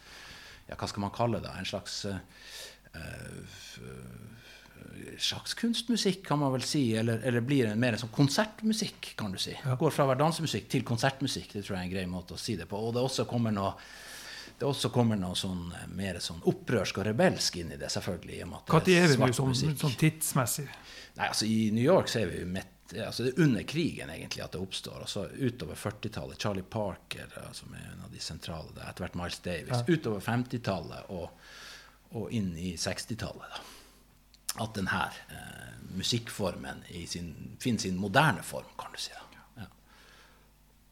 ja, 0.69 0.77
hva 0.79 0.87
skal 0.87 1.03
man 1.03 1.11
kalle 1.13 1.43
det? 1.43 1.51
En 1.51 1.67
slags 1.67 2.05
uh, 2.05 2.17
slags 5.19 5.53
kunstmusikk, 5.53 6.23
kan 6.27 6.39
man 6.39 6.53
vel 6.55 6.63
si. 6.65 6.95
Eller, 6.95 7.19
eller 7.27 7.43
blir 7.45 7.67
en 7.69 7.79
mer 7.79 7.95
en 7.95 8.01
sånn 8.05 8.13
konsertmusikk, 8.15 9.13
kan 9.19 9.35
du 9.35 9.39
si. 9.41 9.53
Ja. 9.65 9.75
Går 9.79 9.93
fra 9.93 10.07
å 10.07 10.11
være 10.11 10.23
dansemusikk 10.23 10.69
til 10.71 10.85
konsertmusikk. 10.87 11.53
Det 11.53 11.65
tror 11.65 11.77
jeg 11.77 11.83
er 11.83 11.89
en 11.89 11.93
grei 11.93 12.05
måte 12.09 12.35
å 12.35 12.41
si 12.41 12.55
det 12.59 12.67
på. 12.71 12.79
Og 12.79 12.95
det 12.95 13.03
også 13.03 13.27
kommer 13.29 13.53
noe 13.55 13.75
det 14.59 14.65
også 14.67 14.89
kommer 14.93 15.17
noe 15.19 15.35
sånn 15.35 15.71
eh, 15.75 15.87
mer 15.91 16.19
sånn 16.23 16.41
opprørsk 16.47 16.99
og 17.01 17.05
rebelsk 17.09 17.57
inn 17.59 17.73
i 17.75 17.77
det, 17.81 17.89
selvfølgelig. 17.91 18.45
Når 18.47 18.89
er 18.93 19.07
vi 19.11 19.17
nå 19.19 19.27
sånn, 19.35 19.55
sånn 19.77 19.97
tidsmessig? 19.99 20.67
Nei, 21.17 21.27
altså 21.27 21.45
I 21.47 21.71
New 21.75 21.83
York 21.83 22.07
så 22.11 22.21
er 22.23 22.31
vi 22.31 22.45
midt 22.45 22.71
altså 22.85 23.23
Det 23.25 23.31
er 23.33 23.41
under 23.41 23.63
krigen 23.65 24.09
egentlig 24.13 24.43
at 24.45 24.51
det 24.53 24.59
oppstår. 24.61 24.99
og 25.01 25.09
så 25.09 25.23
Utover 25.41 25.73
40-tallet. 25.75 26.37
Charlie 26.39 26.61
Parker, 26.63 27.25
eh, 27.35 27.51
som 27.57 27.73
er 27.73 27.87
en 27.93 28.03
av 28.05 28.11
de 28.13 28.19
sentrale 28.21 28.69
der. 28.75 28.89
Etter 28.91 29.05
hvert 29.07 29.15
Miles 29.17 29.39
Davis. 29.41 29.71
Ja. 29.73 29.83
Utover 29.95 30.19
50-tallet 30.21 31.09
og, 31.09 31.31
og 32.13 32.31
inn 32.31 32.51
i 32.61 32.75
60-tallet. 32.77 33.57
At 34.61 34.77
denne 34.77 35.01
eh, 35.33 35.71
musikkformen 35.97 36.83
i 36.95 37.07
sin, 37.09 37.33
finner 37.59 37.79
sin 37.87 37.97
moderne 37.99 38.43
form, 38.45 38.69
kan 38.79 38.93
du 38.93 39.01
si. 39.01 39.11
da. 39.17 39.41
Ja. 39.63 39.67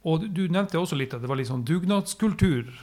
Og 0.09 0.25
du- 0.25 0.27
du 0.33 0.47
nevnte 0.51 0.81
også 0.81 0.97
litt 0.97 1.13
at 1.13 1.21
det 1.21 1.29
var 1.29 1.37
litt 1.39 1.47
sånn 1.51 1.63
dugnadskultur 1.63 2.73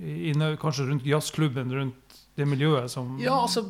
inne, 0.00 0.54
kanskje 0.60 0.86
rundt 0.88 1.06
jazzklubben, 1.06 1.72
rundt 1.76 2.16
det 2.38 2.46
miljøet 2.48 2.88
som 2.92 3.16
Ja, 3.20 3.34
altså, 3.42 3.64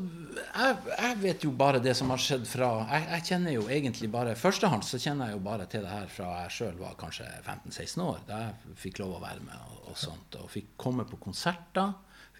jeg, 0.54 0.76
jeg 0.92 1.16
vet 1.22 1.44
jo 1.46 1.50
bare 1.58 1.80
det 1.82 1.94
som 1.96 2.10
har 2.12 2.20
skjedd 2.22 2.44
fra 2.46 2.68
Jeg, 2.92 3.06
jeg 3.16 3.24
kjenner 3.30 3.54
jo 3.56 3.62
egentlig 3.72 4.10
bare 4.12 4.34
Førstehånds 4.38 4.92
så 4.92 5.00
kjenner 5.00 5.30
jeg 5.30 5.38
jo 5.38 5.42
bare 5.46 5.66
til 5.72 5.82
det 5.86 5.90
her 5.90 6.10
fra 6.12 6.28
jeg 6.44 6.52
sjøl 6.58 6.76
var 6.78 6.94
kanskje 7.00 7.26
15-16 7.40 8.04
år. 8.04 8.20
Da 8.28 8.42
jeg 8.44 8.76
fikk 8.84 9.00
lov 9.02 9.16
å 9.16 9.22
være 9.24 9.42
med 9.46 9.56
og, 9.72 9.80
og 9.90 9.98
sånt. 9.98 10.36
Og 10.38 10.50
fikk 10.52 10.74
komme 10.80 11.06
på 11.08 11.18
konserter. 11.24 11.96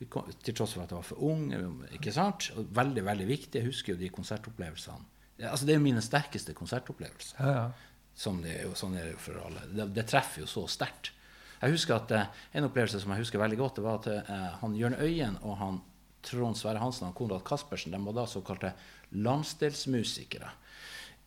Kom- 0.08 0.28
til 0.40 0.54
tross 0.56 0.72
for 0.76 0.84
at 0.84 0.92
jeg 0.92 0.96
var 1.00 1.08
for 1.08 1.24
ung. 1.28 1.48
ikke 1.92 2.12
sant? 2.14 2.50
Og 2.56 2.68
veldig, 2.78 3.02
veldig 3.04 3.26
viktig. 3.28 3.60
Jeg 3.60 3.68
husker 3.68 3.92
jo 3.96 4.00
de 4.00 4.08
konsertopplevelsene. 4.14 5.08
Altså, 5.40 5.66
det 5.66 5.74
er 5.74 5.80
jo 5.80 5.84
mine 5.88 6.04
sterkeste 6.04 6.54
konsertopplevelser. 6.56 7.40
Ja, 7.40 7.56
ja. 7.56 7.96
Som 8.20 8.42
det 8.44 8.54
er 8.58 8.66
jo, 8.68 8.74
sånn 8.76 8.96
er 9.00 9.08
det 9.08 9.14
jo 9.14 9.20
for 9.24 9.40
alle. 9.44 9.64
Det, 9.72 9.86
det 9.96 10.04
treffer 10.08 10.44
jo 10.44 10.48
så 10.48 10.66
sterkt. 10.68 11.12
Jeg 11.60 11.76
husker 11.76 11.96
at 11.96 12.12
eh, 12.16 12.40
En 12.56 12.66
opplevelse 12.68 13.00
som 13.02 13.12
jeg 13.12 13.24
husker 13.24 13.42
veldig 13.42 13.58
godt, 13.60 13.76
det 13.78 13.84
var 13.84 14.00
at 14.00 14.08
eh, 14.12 14.48
han 14.62 14.76
Jørn 14.78 14.98
Øyen 15.00 15.38
og 15.42 15.58
han 15.60 15.80
Trond 16.24 16.56
Sverre 16.56 16.82
Hansen 16.82 17.08
og 17.08 17.14
Konrad 17.16 17.44
Kaspersen 17.46 17.94
de 17.94 18.00
var 18.04 18.16
da 18.16 18.26
såkalte 18.28 18.74
landsdelsmusikere 19.16 20.50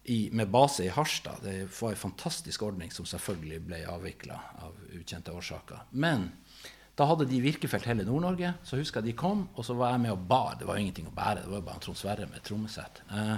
i, 0.03 0.29
med 0.35 0.51
base 0.51 0.85
i 0.85 0.91
Harstad. 0.93 1.41
Det 1.43 1.67
var 1.79 1.95
en 1.95 2.01
fantastisk 2.03 2.61
ordning 2.61 2.91
som 2.91 3.07
selvfølgelig 3.07 3.59
ble 3.65 3.81
avvikla 3.89 4.37
av 4.61 4.77
ukjente 4.99 5.33
årsaker. 5.33 5.85
Men 5.91 6.27
da 6.93 7.07
hadde 7.09 7.25
de 7.29 7.39
virkefelt 7.41 7.87
hele 7.89 8.05
Nord-Norge. 8.05 8.53
Så 8.67 8.77
husker 8.77 9.01
jeg 9.01 9.13
de 9.13 9.17
kom, 9.17 9.47
og 9.55 9.65
så 9.65 9.75
var 9.77 9.95
jeg 9.95 10.03
med 10.03 10.13
og 10.13 10.25
bar. 10.29 10.57
Det 10.59 10.67
var 10.67 10.77
jo 10.77 10.85
ingenting 10.85 11.07
å 11.09 11.15
bære, 11.15 11.45
det 11.45 11.53
var 11.55 11.63
bare 11.65 11.81
Trond 11.81 11.97
Sverre 11.97 12.27
med 12.29 12.43
trommesett. 12.45 13.01
Eh, 13.09 13.37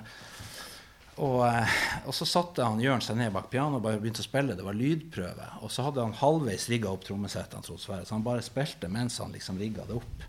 og, 1.15 1.47
eh, 1.47 1.75
og 2.03 2.15
så 2.15 2.27
satte 2.27 2.65
han 2.65 2.81
Jørn 2.83 3.03
seg 3.03 3.15
ned 3.19 3.31
bak 3.35 3.47
pianoet 3.51 3.79
og 3.79 3.85
bare 3.85 3.99
begynte 4.03 4.23
å 4.23 4.27
spille. 4.27 4.55
Det 4.57 4.65
var 4.65 4.75
lydprøve. 4.75 5.47
Og 5.63 5.71
så 5.71 5.85
hadde 5.87 6.03
han 6.03 6.17
halvveis 6.19 6.67
rigga 6.71 6.91
opp 6.91 7.05
trommesettet, 7.07 7.69
så 7.71 7.99
han 8.11 8.25
bare 8.25 8.43
spilte 8.43 8.91
mens 8.91 9.21
han 9.23 9.31
liksom 9.35 9.59
rigga 9.61 9.87
det 9.87 9.95
opp. 10.01 10.25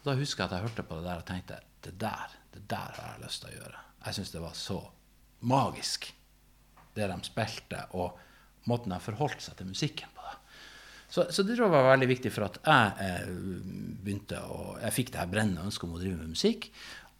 Og 0.00 0.08
da 0.08 0.16
husker 0.16 0.44
jeg 0.44 0.50
at 0.50 0.56
jeg 0.56 0.68
hørte 0.68 0.86
på 0.88 0.98
det 0.98 1.08
der 1.08 1.22
og 1.22 1.28
tenkte 1.28 1.60
det 1.84 1.94
der, 2.00 2.36
det 2.52 2.64
der 2.68 2.98
har 2.98 3.14
jeg 3.14 3.24
lyst 3.24 3.44
til 3.44 3.52
å 3.52 3.56
gjøre. 3.58 3.84
Jeg 4.04 4.16
syns 4.16 4.34
det 4.34 4.44
var 4.44 4.56
så 4.56 4.78
magisk, 5.40 6.10
det 6.96 7.08
de 7.08 7.18
spilte, 7.24 7.84
og 7.96 8.68
måten 8.68 8.92
de 8.92 9.00
forholdt 9.00 9.44
seg 9.44 9.56
til 9.56 9.68
musikken 9.72 10.12
på. 10.16 10.24
det. 10.24 10.36
Så, 11.10 11.24
så 11.34 11.42
det 11.42 11.56
tror 11.56 11.66
jeg 11.66 11.74
var 11.74 11.88
veldig 11.90 12.08
viktig 12.12 12.30
for 12.30 12.46
at 12.46 12.60
jeg 12.62 13.06
eh, 13.06 13.30
begynte 14.04 14.38
å 14.46 14.76
Jeg 14.78 14.94
fikk 14.94 15.08
det 15.10 15.18
her 15.18 15.32
brennende 15.32 15.64
ønsket 15.66 15.88
om 15.88 15.96
å 15.96 16.02
drive 16.02 16.20
med 16.20 16.36
musikk. 16.36 16.68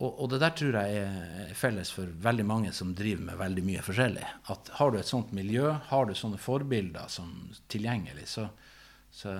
Og, 0.00 0.14
og 0.16 0.30
det 0.32 0.40
der 0.40 0.54
tror 0.56 0.76
jeg 0.80 1.00
er 1.04 1.56
felles 1.58 1.90
for 1.92 2.08
veldig 2.24 2.44
mange 2.48 2.72
som 2.72 2.94
driver 2.96 3.26
med 3.26 3.40
veldig 3.40 3.64
mye 3.66 3.84
forskjellig. 3.84 4.26
At 4.52 4.70
har 4.78 4.92
du 4.92 4.98
et 5.00 5.08
sånt 5.08 5.34
miljø, 5.36 5.74
har 5.90 6.08
du 6.08 6.14
sånne 6.16 6.40
forbilder 6.40 7.10
som 7.12 7.34
tilgjengelig, 7.68 8.24
så, 8.32 8.46
så 9.12 9.34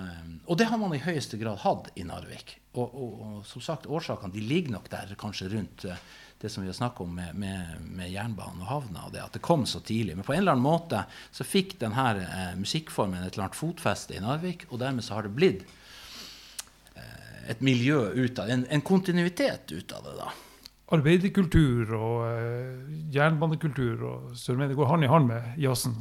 Og 0.45 0.59
det 0.61 0.69
har 0.69 0.77
man 0.77 0.93
i 0.93 1.01
høyeste 1.01 1.39
grad 1.41 1.63
hatt 1.63 1.89
i 1.97 2.05
Narvik. 2.05 2.59
Og, 2.75 2.85
og, 2.93 3.15
og 3.25 3.39
som 3.49 3.63
sagt, 3.65 3.89
årsakene 3.89 4.35
de 4.35 4.43
ligger 4.45 4.77
nok 4.77 4.91
der 4.91 5.15
kanskje 5.19 5.49
rundt 5.55 5.87
eh, 5.89 6.05
det 6.41 6.49
som 6.49 6.61
vi 6.63 6.69
har 6.69 6.77
snakket 6.77 7.01
om 7.07 7.15
med, 7.15 7.33
med, 7.41 7.81
med 7.81 8.13
jernbanen 8.13 8.61
og 8.61 8.69
havna, 8.69 9.07
og 9.07 9.15
det 9.15 9.21
at 9.25 9.33
det 9.33 9.43
kom 9.45 9.65
så 9.69 9.81
tidlig. 9.85 10.15
Men 10.17 10.25
på 10.25 10.33
en 10.33 10.43
eller 10.43 10.55
annen 10.55 10.65
måte 10.65 11.03
så 11.33 11.45
fikk 11.45 11.79
denne 11.81 12.05
eh, 12.21 12.53
musikkformen 12.61 13.25
et 13.25 13.33
eller 13.33 13.47
annet 13.47 13.57
fotfeste 13.57 14.13
i 14.13 14.21
Narvik, 14.21 14.69
og 14.69 14.81
dermed 14.81 15.05
så 15.05 15.17
har 15.17 15.25
det 15.25 15.33
blitt 15.37 15.65
eh, 16.93 17.51
et 17.53 17.65
miljø 17.65 17.99
ut 18.13 18.45
av 18.45 18.53
en, 18.53 18.65
en 18.69 18.85
kontinuitet 18.85 19.73
ut 19.73 19.97
av 19.97 20.05
det, 20.05 20.15
da. 20.21 20.31
Arbeiderkultur 20.91 21.93
og 21.95 22.25
eh, 22.27 22.97
jernbanekultur 23.13 24.01
og 24.07 24.33
Sør-Media 24.39 24.75
går 24.75 24.89
hånd 24.89 25.07
i 25.07 25.11
hånd 25.11 25.29
med 25.29 25.53
jazzen. 25.61 25.95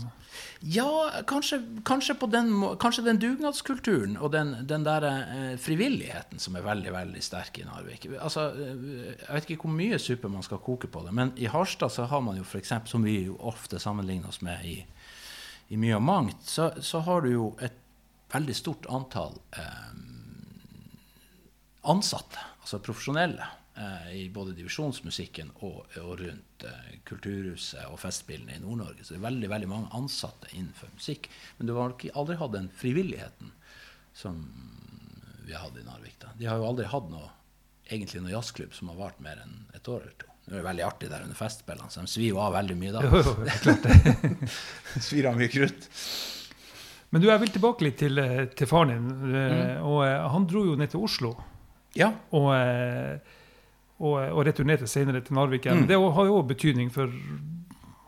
Ja, 0.61 0.87
kanskje, 1.27 1.61
kanskje, 1.89 2.15
den, 2.29 2.51
kanskje 2.81 3.05
den 3.07 3.21
dugnadskulturen 3.23 4.19
og 4.21 4.33
den, 4.35 4.53
den 4.69 4.85
der 4.85 5.07
eh, 5.09 5.55
frivilligheten 5.61 6.43
som 6.43 6.59
er 6.59 6.67
veldig 6.67 6.93
veldig 6.93 7.23
sterk 7.25 7.63
i 7.63 7.65
Narvik. 7.65 8.09
Altså, 8.21 8.51
eh, 8.53 9.15
jeg 9.15 9.31
vet 9.37 9.49
ikke 9.49 9.65
hvor 9.65 9.77
mye 9.79 10.01
suppe 10.03 10.29
man 10.33 10.45
skal 10.45 10.61
koke 10.65 10.91
på 10.93 11.05
det, 11.07 11.15
men 11.17 11.33
i 11.41 11.49
Harstad 11.49 11.95
så 11.95 12.05
har 12.11 12.25
man 12.25 12.37
jo 12.37 12.45
f.eks., 12.45 12.75
som 12.93 13.07
vi 13.07 13.23
jo 13.31 13.39
ofte 13.41 13.81
sammenligner 13.81 14.29
oss 14.29 14.43
med 14.45 14.67
i, 14.69 14.77
i 15.73 15.81
mye 15.81 15.97
og 15.97 16.05
mangt, 16.05 16.45
så, 16.45 16.71
så 16.85 17.01
har 17.07 17.25
du 17.25 17.33
jo 17.33 17.47
et 17.65 17.79
veldig 18.31 18.57
stort 18.59 18.91
antall 18.93 19.39
eh, 19.57 19.95
ansatte, 21.91 22.45
altså 22.61 22.83
profesjonelle, 22.85 23.49
i 24.13 24.29
både 24.29 24.53
divisjonsmusikken 24.59 25.53
og, 25.65 25.85
og 26.03 26.19
rundt 26.21 26.65
eh, 26.69 26.97
Kulturhuset 27.07 27.87
og 27.89 28.01
Festspillene 28.03 28.59
i 28.59 28.63
Nord-Norge. 28.63 29.05
Så 29.05 29.15
det 29.15 29.21
er 29.21 29.29
veldig 29.29 29.51
veldig 29.53 29.71
mange 29.71 29.93
ansatte 29.97 30.51
innenfor 30.53 30.91
musikk. 30.95 31.31
Men 31.59 31.71
du 31.71 31.77
har 31.77 31.95
aldri 32.13 32.39
hatt 32.41 32.57
den 32.57 32.69
frivilligheten 32.77 33.53
som 34.17 34.43
vi 35.47 35.55
har 35.55 35.65
hatt 35.65 35.79
i 35.81 35.87
Narvik. 35.87 36.19
Da. 36.21 36.35
De 36.39 36.51
har 36.51 36.61
jo 36.61 36.67
aldri 36.69 36.89
hatt 36.91 37.09
noe, 37.13 37.31
egentlig 37.89 38.25
noe 38.25 38.35
jazzklubb 38.35 38.75
som 38.77 38.93
har 38.93 39.01
vart 39.01 39.23
mer 39.25 39.41
enn 39.47 39.57
et 39.75 39.89
år 39.89 40.03
eller 40.03 40.19
to. 40.19 40.29
Det 40.51 40.59
er 40.59 40.67
veldig 40.67 40.83
artig 40.83 41.09
der 41.13 41.23
under 41.23 41.39
festspillene, 41.39 41.93
så 41.93 42.03
de 42.03 42.11
svir 42.11 42.33
jo 42.33 42.41
av 42.43 42.55
veldig 42.57 42.77
mye 42.79 42.93
da. 42.97 43.03
Jo, 43.07 43.21
jo, 43.23 43.35
klart 43.63 43.85
det. 43.87 44.51
svir 45.09 45.29
av 45.31 45.39
mye 45.39 45.51
krutt. 45.53 45.87
Men 47.11 47.23
du, 47.23 47.29
jeg 47.31 47.43
vil 47.43 47.53
tilbake 47.55 47.87
litt 47.87 47.99
til, 48.03 48.19
eh, 48.23 48.47
til 48.55 48.71
faren 48.71 48.93
din. 48.93 49.11
Mm. 49.31 49.85
Og 49.87 50.01
eh, 50.07 50.17
han 50.35 50.47
dro 50.51 50.65
jo 50.67 50.77
ned 50.79 50.91
til 50.93 51.07
Oslo. 51.07 51.35
Ja. 51.99 52.13
Og, 52.39 52.51
eh, 52.55 53.39
og, 54.01 54.17
og 54.33 54.45
returnerte 54.49 54.89
senere 54.89 55.21
til 55.25 55.37
Narvik 55.37 55.67
igjen. 55.67 55.85
Mm. 55.85 55.89
Det 55.91 55.99
har 56.01 56.29
jo 56.29 56.39
også 56.39 56.51
betydning, 56.55 56.93
for 56.93 57.13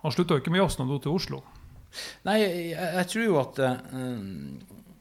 han 0.02 0.14
slutta 0.14 0.36
jo 0.36 0.42
ikke 0.42 0.54
med 0.54 0.64
jazz 0.64 0.78
når 0.78 0.86
han 0.86 0.92
dro 0.94 1.00
til 1.04 1.16
Oslo. 1.18 1.42
Nei, 2.26 2.38
jeg, 2.40 2.70
jeg 2.72 3.08
tror 3.12 3.26
jo 3.26 3.34
at 3.36 3.58
eh, 3.60 3.80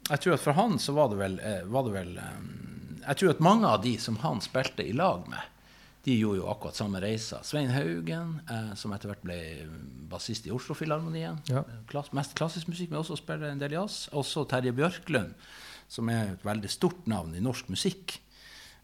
Jeg 0.10 0.24
tror 0.24 0.34
at 0.36 0.42
for 0.44 0.58
han 0.58 0.74
så 0.84 0.92
var 0.98 1.08
det 1.14 1.22
vel, 1.22 1.38
eh, 1.40 1.62
var 1.72 1.86
det 1.88 1.94
vel 1.96 2.10
eh, 2.20 2.42
Jeg 3.06 3.22
tror 3.22 3.32
at 3.32 3.44
mange 3.48 3.70
av 3.70 3.80
de 3.86 3.94
som 4.04 4.18
han 4.26 4.44
spilte 4.44 4.84
i 4.84 4.92
lag 4.92 5.24
med, 5.32 5.46
de 6.04 6.18
gjorde 6.18 6.42
jo 6.42 6.50
akkurat 6.50 6.76
samme 6.76 7.00
reisa. 7.00 7.40
Svein 7.46 7.72
Haugen, 7.72 8.40
eh, 8.50 8.74
som 8.76 8.92
etter 8.96 9.12
hvert 9.12 9.24
ble 9.24 9.40
bassist 10.12 10.48
i 10.50 10.54
Oslo-filharmonien. 10.54 11.40
Ja. 11.48 11.64
Klass, 11.90 12.12
mest 12.18 12.36
klassisk 12.38 12.72
musikk, 12.74 12.92
men 12.92 13.00
også 13.04 13.20
spiller 13.22 13.54
en 13.54 13.62
del 13.62 13.78
jazz. 13.78 14.08
Også 14.18 14.44
Terje 14.50 14.74
Bjørklund, 14.76 15.36
som 15.92 16.10
er 16.12 16.34
et 16.34 16.46
veldig 16.46 16.72
stort 16.74 17.08
navn 17.10 17.38
i 17.38 17.44
norsk 17.44 17.70
musikk. 17.72 18.18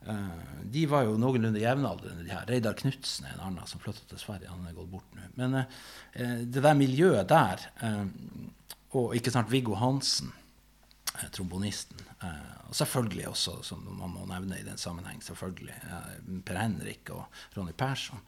Eh, 0.07 0.63
de 0.63 0.85
var 0.87 1.03
jo 1.07 1.17
noenlunde 1.19 1.59
jevnaldrende, 1.59 2.23
de 2.23 2.31
her. 2.31 2.45
Reidar 2.47 2.75
Knutsen 2.79 3.27
er 3.27 3.35
en 3.35 3.45
annen 3.49 3.67
som 3.67 3.81
flytta 3.83 4.05
til 4.07 4.21
Sverige. 4.21 4.51
Han 4.51 4.67
er 4.67 4.75
gått 4.77 4.91
bort 4.91 5.15
nå. 5.15 5.29
Men 5.39 5.61
eh, 5.61 5.79
eh, 6.13 6.37
det 6.47 6.63
der 6.63 6.77
miljøet 6.79 7.27
der, 7.31 7.65
eh, 7.83 8.05
og 8.97 9.15
ikke 9.17 9.33
sant, 9.33 9.51
Viggo 9.51 9.75
Hansen, 9.79 10.31
eh, 11.13 11.27
trombonisten, 11.35 11.99
eh, 12.23 12.53
og 12.69 12.75
selvfølgelig 12.77 13.27
også, 13.33 13.57
som 13.67 13.83
man 13.99 14.13
må 14.15 14.27
nevne 14.29 14.59
i 14.59 14.67
den 14.67 14.79
sammenheng, 14.79 15.19
selvfølgelig, 15.23 15.77
Per 16.47 16.59
Henrik 16.59 17.11
og 17.15 17.27
Ronny 17.55 17.75
Persson. 17.77 18.19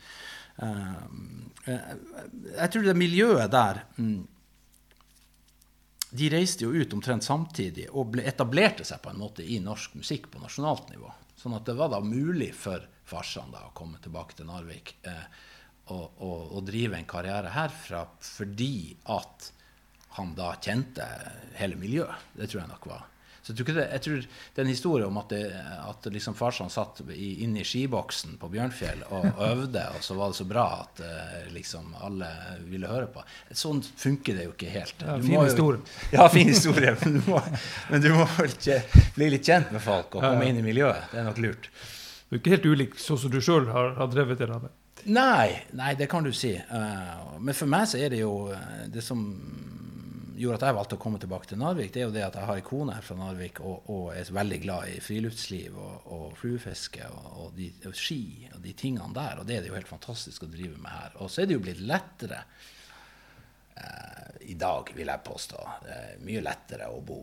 Jeg 1.68 2.72
tror 2.72 2.84
det 2.84 2.96
miljøet 3.00 3.52
der 3.52 3.82
mm, 3.96 4.24
de 6.10 6.30
reiste 6.34 6.66
jo 6.66 6.74
ut 6.74 6.94
omtrent 6.94 7.24
samtidig 7.26 7.90
og 7.92 8.16
ble, 8.16 8.24
etablerte 8.26 8.86
seg 8.88 9.02
på 9.04 9.12
en 9.12 9.22
måte 9.22 9.46
i 9.46 9.60
norsk 9.62 10.00
musikk 10.00 10.30
på 10.34 10.42
nasjonalt 10.42 10.90
nivå. 10.94 11.12
Sånn 11.38 11.56
at 11.56 11.68
det 11.70 11.78
var 11.78 11.92
da 11.94 12.02
mulig 12.04 12.50
for 12.58 12.84
farsan 13.10 13.54
da 13.54 13.68
å 13.68 13.76
komme 13.78 14.02
tilbake 14.02 14.38
til 14.38 14.50
Narvik 14.50 14.96
eh, 15.08 15.28
og, 15.94 16.20
og, 16.22 16.42
og 16.58 16.66
drive 16.68 16.98
en 16.98 17.10
karriere 17.10 17.54
herfra 17.54 18.04
fordi 18.26 18.98
at 19.14 19.52
han 20.18 20.34
da 20.38 20.56
kjente 20.58 21.06
hele 21.60 21.78
miljøet. 21.80 22.34
Det 22.34 22.50
tror 22.50 22.64
jeg 22.64 22.72
nok 22.72 22.90
var. 22.90 23.06
Så 23.42 23.54
jeg 23.54 23.60
tror, 23.66 23.78
det, 23.80 23.86
jeg 23.92 24.04
tror 24.06 24.24
det 24.24 24.62
er 24.62 24.66
en 24.66 24.72
historie 24.72 25.08
om 25.08 25.20
at, 25.22 25.34
det, 25.34 25.62
at 25.90 26.08
liksom 26.14 26.36
farsan 26.38 26.72
satt 26.74 27.02
i, 27.14 27.30
inne 27.46 27.62
i 27.62 27.68
skiboksen 27.68 28.38
på 28.42 28.50
Bjørnfjell 28.54 29.06
og 29.16 29.28
øvde, 29.52 29.86
og 29.96 30.04
så 30.06 30.18
var 30.20 30.34
det 30.34 30.40
så 30.40 30.48
bra 30.50 30.66
at 30.82 31.04
eh, 31.06 31.48
liksom 31.56 31.94
alle 32.06 32.30
ville 32.70 32.90
høre 32.92 33.08
på. 33.14 33.24
Sånn 33.56 33.82
funker 33.84 34.38
det 34.38 34.50
jo 34.50 34.56
ikke 34.56 34.74
helt. 34.74 35.06
Ja, 35.06 35.20
fin 35.24 35.46
historie. 35.46 35.86
Ja, 36.16 36.28
fin 36.32 36.50
historie. 36.50 36.96
Men 37.04 37.20
du 37.20 37.32
må, 37.32 37.40
men 37.90 38.04
du 38.04 38.12
må 38.18 38.28
bli 39.16 39.32
litt 39.32 39.48
kjent 39.48 39.72
med 39.76 39.84
folk 39.84 40.20
og 40.20 40.26
komme 40.26 40.50
inn 40.50 40.60
i 40.60 40.66
miljøet. 40.66 41.10
Det 41.14 41.22
er 41.22 41.28
nok 41.30 41.42
lurt. 41.44 41.72
Du 42.30 42.36
er 42.38 42.44
ikke 42.44 42.54
helt 42.58 42.68
ulik 42.70 43.00
sånn 43.02 43.18
som 43.24 43.34
du 43.34 43.40
sjøl 43.42 43.72
har, 43.74 43.96
har 43.98 44.12
drevet 44.12 44.42
det 44.42 44.50
med. 44.52 44.70
Nei, 45.10 45.64
nei, 45.80 45.94
det 45.96 46.10
kan 46.12 46.26
du 46.26 46.32
si. 46.36 46.52
Eh, 46.60 47.20
men 47.40 47.56
for 47.56 47.72
meg 47.72 47.88
så 47.90 48.00
er 48.04 48.12
det 48.12 48.20
jo 48.20 48.50
eh, 48.52 48.88
Det 48.92 49.04
som 49.04 49.22
gjorde 50.40 50.60
at 50.60 50.66
jeg 50.70 50.76
valgte 50.78 50.98
å 50.98 51.02
komme 51.04 51.20
tilbake 51.22 51.50
til 51.50 51.60
Narvik, 51.60 51.92
det 51.94 52.02
er 52.02 52.08
jo 52.08 52.16
det 52.16 52.24
at 52.24 52.38
jeg 52.40 52.48
har 52.48 52.60
ei 52.60 52.66
kone 52.66 52.96
her 52.96 53.06
fra 53.06 53.18
Narvik 53.20 53.60
og, 53.60 53.90
og 53.92 54.06
er 54.16 54.32
veldig 54.36 54.60
glad 54.64 54.92
i 54.94 54.98
friluftsliv 55.04 55.78
og, 55.78 56.10
og 56.16 56.26
fluefiske 56.40 57.08
og, 57.12 57.30
og, 57.44 57.50
de, 57.58 57.70
og 57.90 57.98
ski 57.98 58.22
og 58.54 58.62
de 58.64 58.74
tingene 58.80 59.12
der. 59.16 59.42
Og 59.42 59.50
det 59.50 59.58
er 59.58 59.66
det 59.66 59.74
jo 59.74 59.78
helt 59.78 59.92
fantastisk 59.92 60.48
å 60.48 60.52
drive 60.52 60.80
med 60.80 60.92
her. 60.94 61.18
Og 61.20 61.32
så 61.32 61.44
er 61.44 61.50
det 61.50 61.58
jo 61.58 61.64
blitt 61.66 61.84
lettere 61.84 62.44
eh, 63.76 64.50
i 64.54 64.58
dag, 64.60 64.94
vil 64.96 65.12
jeg 65.12 65.26
påstå. 65.28 65.66
Mye 66.26 66.46
lettere 66.46 66.90
å 66.94 67.02
bo 67.04 67.22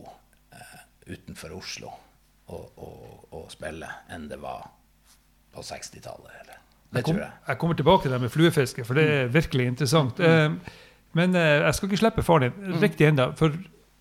eh, 0.53 0.79
utenfor 1.09 1.57
Oslo 1.57 1.93
og, 2.47 3.45
spille 3.51 3.87
enn 4.13 4.27
det 4.29 4.37
var 4.39 4.65
på 5.53 5.63
60-tallet. 5.63 6.47
Det 6.47 6.55
Jeg, 6.99 7.03
kom, 7.03 7.15
tror 7.15 7.23
jeg. 7.23 7.31
jeg 7.47 7.59
kommer 7.59 7.79
tilbake 7.79 8.05
til 8.05 8.13
det 8.13 8.19
med 8.23 8.31
fluefiske, 8.31 8.85
for 8.87 8.99
det 8.99 9.07
er 9.11 9.31
virkelig 9.31 9.65
interessant. 9.73 10.19
Mm. 10.21 10.59
Men 11.17 11.33
eh, 11.35 11.63
jeg 11.65 11.75
skal 11.79 11.89
ikke 11.89 11.99
slippe 12.03 12.23
faren 12.25 12.53
din 12.53 12.77
riktig 12.83 13.07
ennå. 13.09 13.31
For 13.39 13.55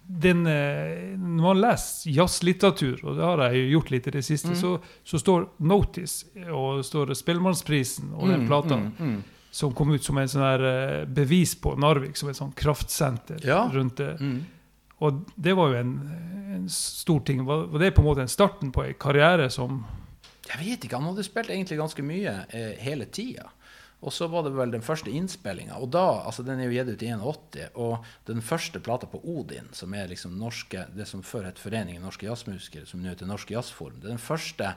den, 0.07 0.45
eh, 0.47 1.17
når 1.19 1.43
man 1.49 1.61
leser 1.65 2.13
jazzlitteratur, 2.15 3.01
og 3.09 3.17
det 3.19 3.25
har 3.27 3.41
jeg 3.49 3.63
jo 3.65 3.71
gjort 3.79 3.89
litt 3.95 4.07
i 4.07 4.13
det 4.19 4.25
siste, 4.27 4.53
Mm. 4.53 4.59
så, 4.61 4.75
så 5.03 5.19
står 5.19 5.49
Notice 5.67 6.29
og 6.53 6.85
står 6.87 7.11
Spellemannsprisen 7.19 8.13
og 8.15 8.29
den 8.31 8.45
Mm, 8.45 8.47
plata 8.47 8.77
mm, 8.77 8.93
mm. 9.01 9.17
som 9.51 9.73
kom 9.75 9.91
ut 9.97 10.05
som 10.07 10.19
en 10.23 10.29
sånn 10.31 10.45
her 10.47 10.63
eh, 10.71 11.05
bevis 11.07 11.57
på 11.59 11.75
Narvik 11.81 12.17
som 12.21 12.29
et 12.31 12.39
sånn 12.39 12.53
kraftsenter 12.55 13.43
Ja. 13.47 13.65
rundt 13.73 13.97
det. 13.99 14.13
Mm. 14.21 14.45
Og 15.01 15.25
det 15.37 15.53
var 15.59 15.75
jo 15.75 15.81
en, 15.83 15.91
en 16.55 16.69
stor 16.73 17.21
ting. 17.27 17.43
Var, 17.45 17.67
var 17.69 17.79
det 17.83 17.91
på 17.97 18.01
en 18.01 18.07
måte 18.07 18.23
en 18.25 18.31
starten 18.33 18.71
på 18.73 18.85
en 18.87 18.95
karriere 18.95 19.51
som 19.53 19.83
Jeg 20.47 20.63
vet 20.63 20.85
ikke, 20.87 20.97
han 20.97 21.09
hadde 21.11 21.25
spilt 21.27 21.51
egentlig 21.51 21.77
ganske 21.83 22.03
mye 22.07 22.33
eh, 22.55 22.77
hele 22.79 23.05
tida. 23.11 23.51
Og 24.05 24.13
så 24.13 24.29
var 24.29 24.45
det 24.45 24.53
vel 24.55 24.75
den 24.75 24.85
første 24.85 25.11
innspillinga. 25.11 25.79
Og 25.81 25.89
da, 25.95 26.05
altså 26.29 26.45
den 26.45 26.61
er 26.61 26.69
jo 26.69 26.77
gitt 26.77 26.93
ut 26.93 27.03
i 27.03 27.09
81. 27.15 27.71
Og 27.81 28.05
den 28.29 28.43
første 28.45 28.81
plata 28.85 29.09
på 29.11 29.23
Odin, 29.25 29.71
som 29.75 29.95
er 29.97 30.11
liksom 30.11 30.37
norske, 30.39 30.85
det 30.95 31.09
som 31.09 31.25
før 31.27 31.49
het 31.49 31.61
Foreningen 31.63 32.05
norske 32.05 32.29
jazzmusikere, 32.29 32.87
som 32.87 33.01
nå 33.03 33.11
heter 33.11 33.29
Norske 33.29 33.57
Jazzforum, 33.57 33.97
det 34.03 34.11
er 34.11 34.19
den 34.19 34.23
første 34.23 34.75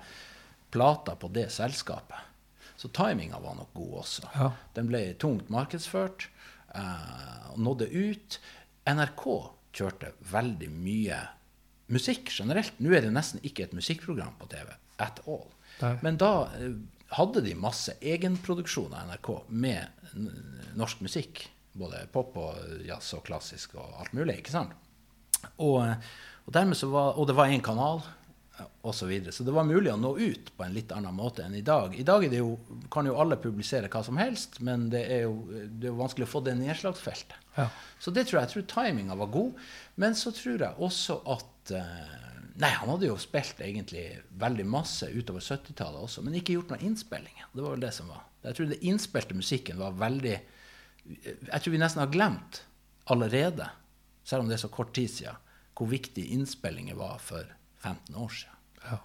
plata 0.71 1.17
på 1.19 1.29
det 1.35 1.49
selskapet. 1.53 2.27
Så 2.79 2.87
timinga 2.95 3.41
var 3.43 3.57
nok 3.59 3.73
god 3.75 3.95
også. 4.05 4.29
Ja. 4.37 4.53
Den 4.77 4.87
ble 4.87 5.01
tungt 5.19 5.49
markedsført 5.51 6.29
eh, 6.71 7.49
og 7.51 7.59
nådde 7.59 7.89
ut. 7.91 8.39
NRK 8.87 9.25
kjørte 9.75 10.13
veldig 10.31 10.69
mye 10.71 11.17
musikk 11.91 12.31
generelt. 12.31 12.79
Nå 12.79 12.93
er 12.95 13.03
det 13.03 13.11
nesten 13.11 13.43
ikke 13.43 13.67
et 13.67 13.75
musikkprogram 13.75 14.37
på 14.39 14.47
TV 14.53 14.71
at 15.03 15.19
all. 15.27 15.43
Nei. 15.81 15.91
Men 16.05 16.21
da 16.21 16.31
eh, 16.55 16.79
hadde 17.17 17.41
de 17.45 17.55
masse 17.57 17.95
egenproduksjon 18.01 18.93
av 18.93 19.09
NRK 19.09 19.31
med 19.49 20.13
norsk 20.77 21.01
musikk. 21.05 21.47
Både 21.79 22.03
pop 22.13 22.37
og 22.41 22.85
jazz 22.85 23.13
og 23.17 23.25
klassisk 23.25 23.75
og 23.79 24.01
alt 24.01 24.13
mulig. 24.17 24.39
ikke 24.41 24.53
sant? 24.53 24.73
Og, 25.57 25.81
og, 26.45 26.57
så 26.75 26.89
var, 26.91 27.13
og 27.15 27.29
det 27.29 27.37
var 27.37 27.53
én 27.53 27.63
kanal 27.63 28.01
osv. 28.81 28.99
Så, 28.99 29.05
videre. 29.05 29.31
så 29.31 29.43
det 29.43 29.53
var 29.55 29.67
mulig 29.67 29.91
å 29.93 29.99
nå 29.99 30.11
ut 30.19 30.51
på 30.55 30.65
en 30.65 30.73
litt 30.75 30.91
annen 30.91 31.15
måte 31.15 31.45
enn 31.45 31.55
i 31.55 31.63
dag. 31.65 31.95
I 31.95 32.03
dag 32.03 32.25
det 32.29 32.41
jo, 32.41 32.57
kan 32.91 33.07
jo 33.07 33.17
alle 33.21 33.39
publisere 33.39 33.89
hva 33.91 34.01
som 34.03 34.19
helst, 34.19 34.59
men 34.65 34.89
det 34.91 35.05
er 35.07 35.23
jo, 35.27 35.45
det 35.49 35.87
er 35.87 35.93
jo 35.93 35.99
vanskelig 36.01 36.27
å 36.27 36.33
få 36.33 36.43
det 36.45 36.57
nedslagsfeltet. 36.59 37.37
Ja. 37.55 37.69
Så 37.99 38.11
det 38.15 38.27
tror 38.27 38.39
jeg. 38.39 38.49
Jeg 38.49 38.53
tror 38.55 38.67
timinga 38.73 39.17
var 39.19 39.31
god. 39.33 39.63
Men 39.99 40.17
så 40.17 40.33
tror 40.35 40.65
jeg 40.65 40.83
også 40.89 41.19
at 41.35 41.73
eh, 41.79 42.19
Nei, 42.59 42.69
han 42.75 42.89
hadde 42.91 43.07
jo 43.07 43.15
spilt 43.19 43.61
egentlig 43.63 44.03
veldig 44.39 44.65
masse 44.67 45.07
utover 45.13 45.43
70-tallet 45.43 46.01
også, 46.03 46.23
men 46.25 46.35
ikke 46.35 46.57
gjort 46.57 46.73
noen 46.73 46.89
innspillinger. 46.89 47.45
Det 47.53 47.63
var 47.63 47.75
vel 47.77 47.85
det 47.85 47.91
som 47.95 48.09
var. 48.11 48.25
Jeg 48.43 48.57
tror 48.57 48.67
den 48.71 48.87
innspilte 48.91 49.35
musikken 49.35 49.79
var 49.79 49.95
veldig 49.99 50.33
Jeg 51.09 51.61
tror 51.63 51.73
vi 51.73 51.79
nesten 51.79 52.03
har 52.03 52.11
glemt 52.11 52.63
allerede, 53.09 53.69
selv 54.27 54.43
om 54.43 54.51
det 54.51 54.57
er 54.57 54.63
så 54.65 54.71
kort 54.71 54.91
tid 54.93 55.09
siden, 55.09 55.39
hvor 55.73 55.87
viktig 55.89 56.25
innspillinger 56.35 56.99
var 56.99 57.17
for 57.23 57.47
15 57.79 58.19
år 58.19 58.35
siden. 58.41 58.59
Ja. 58.83 58.99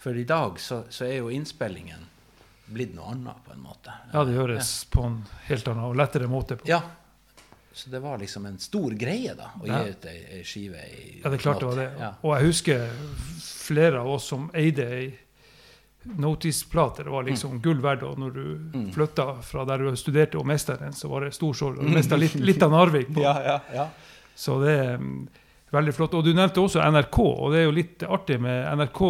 For 0.00 0.16
i 0.16 0.24
dag 0.24 0.58
så, 0.60 0.80
så 0.88 1.04
er 1.06 1.18
jo 1.18 1.30
innspillingen 1.30 2.08
blitt 2.72 2.96
noe 2.96 3.12
annet, 3.12 3.44
på 3.44 3.52
en 3.52 3.60
måte. 3.62 3.92
Ja, 4.14 4.24
det 4.24 4.34
gjøres 4.38 4.72
på 4.90 5.04
en 5.04 5.20
helt 5.50 5.68
annen 5.68 5.90
og 5.90 5.98
lettere 6.00 6.28
måte. 6.32 6.56
På. 6.56 6.68
Ja. 6.68 6.80
Så 7.74 7.90
det 7.90 7.98
var 8.00 8.18
liksom 8.22 8.46
en 8.46 8.58
stor 8.62 8.90
greie, 8.94 9.34
da, 9.34 9.48
å 9.60 9.66
Ja. 9.66 9.80
gi 9.82 9.90
ut 9.90 10.04
ei, 10.06 10.18
ei 10.38 10.42
skive 10.46 10.78
i 10.86 11.20
Ja, 11.24 11.28
det 11.30 11.40
er 11.40 11.42
klart 11.42 11.58
det 11.60 11.66
var 11.66 11.76
det. 11.80 11.88
Ja. 11.98 12.12
Og 12.22 12.36
jeg 12.38 12.46
husker 12.46 12.88
flere 13.42 14.00
av 14.00 14.08
oss 14.14 14.28
som 14.30 14.50
eide 14.54 14.86
ei 14.92 15.18
Notice-plate. 16.04 17.02
Det 17.04 17.10
var 17.10 17.22
Mm. 17.22 17.30
liksom 17.30 17.60
gull 17.62 17.80
verdt. 17.80 18.02
Og 18.02 18.18
når 18.18 18.30
du 18.34 18.90
flytta 18.92 19.42
fra 19.42 19.64
der 19.64 19.78
du 19.78 19.96
studerte 19.96 20.36
og 20.38 20.46
mista 20.46 20.76
den, 20.76 20.92
så 20.92 21.08
var 21.08 21.20
det 21.24 21.32
stor 21.34 21.52
sorg. 21.54 21.78
Og 21.78 21.84
du 21.86 21.90
mista 21.94 22.16
litt, 22.16 22.34
litt 22.34 22.62
av 22.62 22.70
Narvik. 22.70 23.08
På. 23.14 23.20
Ja, 23.24 23.40
ja, 23.42 23.60
ja. 23.72 23.88
Så 24.36 24.60
det 24.62 24.78
er 24.78 24.98
mm, 24.98 25.28
veldig 25.72 25.94
flott. 25.94 26.14
Og 26.14 26.24
du 26.24 26.34
nevnte 26.34 26.60
også 26.60 26.82
NRK, 26.84 27.18
og 27.18 27.52
det 27.52 27.60
er 27.60 27.64
jo 27.64 27.70
litt 27.72 27.98
artig 28.02 28.38
med 28.40 28.66
NRK 28.78 29.00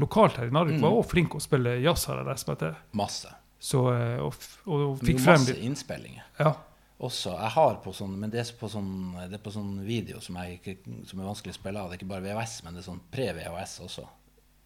lokalt 0.00 0.36
her 0.38 0.46
i 0.46 0.50
Narvik. 0.50 0.78
Mm. 0.78 0.80
Var 0.80 0.90
også 0.90 1.10
flink 1.10 1.34
å 1.36 1.40
spille 1.42 1.80
jazz, 1.82 2.06
har 2.06 2.16
jeg 2.22 2.26
lest 2.26 2.48
meg 2.48 2.58
til. 2.58 2.74
Masse. 2.94 3.28
Så, 3.60 3.84
eh, 3.92 4.18
og, 4.22 4.34
og 4.66 4.98
fikk 5.00 5.16
er 5.18 5.24
frem 5.24 5.40
masse 5.44 5.56
innspillinger. 5.60 6.22
Ja. 6.40 6.54
Også, 6.98 7.30
jeg 7.30 7.54
har 7.54 7.76
på 7.78 7.92
sånn, 7.94 8.16
men 8.18 8.30
det 8.32 8.40
er 8.42 8.48
på 8.58 8.66
sånn, 8.70 8.90
det 9.30 9.36
er 9.38 9.42
på 9.42 9.52
sånn 9.54 9.76
video 9.86 10.18
som, 10.22 10.34
ikke, 10.42 10.80
som 11.06 11.20
er 11.20 11.28
vanskelig 11.28 11.54
å 11.54 11.58
spille 11.60 11.78
av. 11.78 11.92
Det 11.92 11.94
er 11.94 12.00
ikke 12.00 12.10
bare 12.10 12.24
VHS, 12.24 12.54
men 12.66 12.74
det 12.74 12.82
er 12.82 12.88
sånn 12.88 13.04
pre-VHS 13.12 13.74
også, 13.84 14.06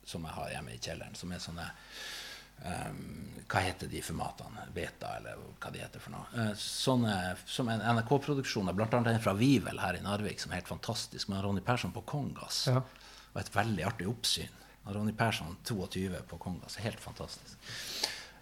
som 0.09 0.25
jeg 0.25 0.37
har 0.39 0.55
hjemme 0.55 0.73
i 0.73 0.81
kjelleren. 0.81 1.19
Som 1.19 1.35
er 1.37 1.43
sånne 1.45 1.67
um, 2.65 3.03
Hva 3.53 3.65
heter 3.67 3.93
de 3.93 4.01
formatene? 4.07 4.65
Beta, 4.73 5.13
eller 5.19 5.45
hva 5.61 5.75
de 5.75 5.85
heter 5.85 6.01
for 6.01 6.17
noe. 6.17 6.25
Eh, 6.33 6.55
sånne, 6.57 7.19
som 7.45 7.69
en 7.69 7.85
NRK-produksjon, 7.99 8.73
blant 8.81 8.97
annet 8.97 9.13
en 9.13 9.25
fra 9.29 9.37
Vivel 9.37 9.85
her 9.85 10.01
i 10.01 10.03
Narvik, 10.07 10.41
som 10.41 10.55
er 10.55 10.63
helt 10.63 10.73
fantastisk, 10.73 11.29
med 11.29 11.45
Ronny 11.45 11.61
Persson 11.69 11.93
på 11.93 12.07
kongas. 12.15 12.65
Ja. 12.73 12.81
Og 13.35 13.41
et 13.45 13.53
veldig 13.53 13.89
artig 13.93 14.09
oppsyn. 14.09 14.61
Ronny 14.89 15.13
Persson 15.13 15.53
22 15.69 16.25
på 16.33 16.41
kongas. 16.41 16.81
Helt 16.81 17.01
fantastisk. 17.01 17.61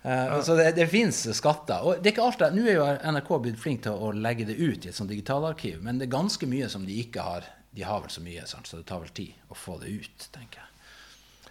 Eh, 0.02 0.40
Så 0.42 0.56
det, 0.56 0.70
det 0.76 0.86
fins 0.90 1.22
skatter. 1.36 1.82
Og 1.84 1.98
det 2.02 2.10
er 2.10 2.14
ikke 2.14 2.26
alt 2.26 2.38
det. 2.40 2.50
Nå 2.56 2.64
er 2.66 2.78
jo 2.78 2.86
NRK 3.12 3.30
blitt 3.44 3.58
flink 3.60 3.82
til 3.84 3.92
å 3.92 4.12
legge 4.16 4.46
det 4.48 4.56
ut 4.60 4.86
i 4.86 4.88
et 4.92 4.96
sånt 4.96 5.10
digitalarkiv, 5.12 5.82
men 5.84 5.98
det 6.00 6.08
er 6.08 6.14
ganske 6.16 6.46
mye 6.48 6.68
som 6.72 6.86
de 6.88 6.96
ikke 7.02 7.20
har. 7.26 7.44
De 7.76 7.84
har 7.86 8.00
vel 8.02 8.10
så 8.10 8.22
mye, 8.24 8.46
sant? 8.50 8.66
så 8.66 8.80
det 8.80 8.86
tar 8.88 8.98
vel 9.04 9.12
tid 9.14 9.36
å 9.52 9.54
få 9.54 9.76
det 9.82 9.92
ut, 9.92 10.28
tenker 10.34 10.58
jeg. 10.62 10.66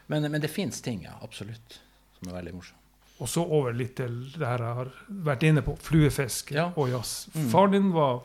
Men, 0.09 0.25
men 0.31 0.41
det 0.41 0.49
fins 0.51 0.81
ting, 0.81 1.03
ja. 1.05 1.13
Absolutt. 1.23 1.77
Som 2.17 2.31
er 2.31 2.39
veldig 2.41 2.55
morsomt. 2.57 2.75
Og 3.19 3.27
så 3.27 3.43
over 3.43 3.73
litt 3.75 3.97
til 3.99 4.13
det 4.33 4.47
her 4.47 4.61
jeg 4.63 4.75
har 4.77 4.89
vært 5.27 5.41
inne 5.43 5.61
på, 5.63 5.73
fluefiske 5.83 6.55
Ja. 6.55 6.69
og 6.79 6.89
jazz. 6.89 7.27
Mm. 7.35 7.49
Faren 7.51 7.71
din 7.75 7.89
var 7.93 8.21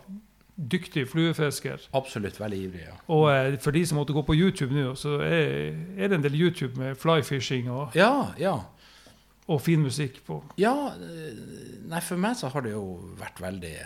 dyktig 0.55 1.09
fluefisker. 1.11 1.83
Absolutt 1.99 2.37
veldig 2.41 2.59
ivrig, 2.69 2.85
ja. 2.87 2.95
Og 3.11 3.25
eh, 3.33 3.57
for 3.63 3.75
de 3.75 3.83
som 3.91 3.99
måtte 3.99 4.15
gå 4.15 4.23
på 4.27 4.37
YouTube 4.39 4.71
nå, 4.75 4.93
så 4.99 5.17
er, 5.27 5.75
er 5.99 6.09
det 6.13 6.19
en 6.21 6.23
del 6.27 6.37
YouTube 6.39 6.79
med 6.79 6.95
flyfishing 7.03 7.69
og, 7.75 7.95
Ja, 7.99 8.31
ja. 8.39 8.57
Og 9.47 9.61
fin 9.61 9.83
musikk 9.85 10.23
på. 10.25 10.39
Ja, 10.61 10.95
eh, 10.95 11.39
nei, 11.85 12.01
for 12.05 12.21
meg 12.21 12.37
så 12.41 12.49
har 12.53 12.65
det 12.65 12.73
jo 12.73 12.85
vært 13.21 13.43
veldig 13.45 13.77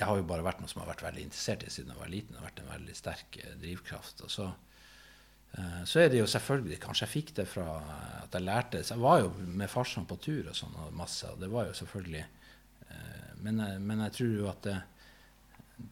Det 0.00 0.06
har 0.08 0.16
jo 0.16 0.24
bare 0.24 0.44
vært 0.46 0.62
noe 0.62 0.70
som 0.70 0.80
har 0.80 0.88
vært 0.94 1.02
veldig 1.04 1.26
interessert 1.26 1.64
i 1.66 1.70
siden 1.70 1.90
jeg 1.92 2.00
var 2.00 2.08
liten. 2.08 2.32
Det 2.32 2.40
har 2.40 2.48
vært 2.48 2.60
en 2.62 2.70
veldig 2.72 2.94
sterk 2.96 3.40
eh, 3.42 3.56
drivkraft. 3.60 4.22
Og 4.24 4.30
så, 4.32 4.46
eh, 5.58 5.82
så 5.84 6.04
er 6.04 6.12
det 6.12 6.22
jo 6.22 6.30
selvfølgelig 6.30 6.78
Kanskje 6.84 7.06
jeg 7.06 7.14
fikk 7.16 7.34
det 7.40 7.48
fra 7.50 7.66
at 8.22 8.38
jeg 8.38 8.46
lærte 8.46 8.84
Så 8.84 8.94
jeg 8.94 9.02
var 9.02 9.24
jo 9.24 9.32
med 9.46 9.72
farsan 9.72 10.06
på 10.06 10.20
tur 10.22 10.48
og 10.48 10.56
sånn 10.56 10.78
og 10.78 10.94
masse, 10.94 11.26
og 11.26 11.42
det 11.42 11.50
var 11.50 11.68
jo 11.68 11.80
selvfølgelig 11.82 12.26
men, 13.40 13.60
men 13.86 14.02
jeg 14.04 14.12
tror 14.12 14.32
jo 14.36 14.48
at 14.50 14.66
det, 14.66 14.74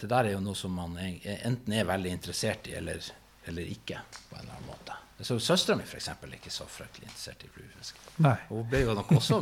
det 0.03 0.09
der 0.11 0.27
er 0.27 0.35
jo 0.35 0.41
noe 0.45 0.59
som 0.59 0.75
man 0.77 0.99
enten 0.99 1.73
er 1.73 1.87
veldig 1.89 2.11
interessert 2.13 2.69
i, 2.69 2.75
eller, 2.77 3.01
eller 3.49 3.71
ikke, 3.73 4.03
på 4.29 4.37
en 4.37 4.43
eller 4.43 4.59
annen 4.59 4.69
måte. 4.69 4.97
Så 5.21 5.39
Søstera 5.43 5.77
mi 5.77 5.83
f.eks. 5.83 6.09
er 6.09 6.35
ikke 6.37 6.53
så 6.55 6.67
fryktelig 6.71 7.09
interessert 7.09 7.43
i 7.43 7.49
fluefiske. 7.51 8.35
Hun 8.51 8.67
ble 8.71 8.85
jo 8.85 8.95
nok 8.95 9.11
også 9.19 9.41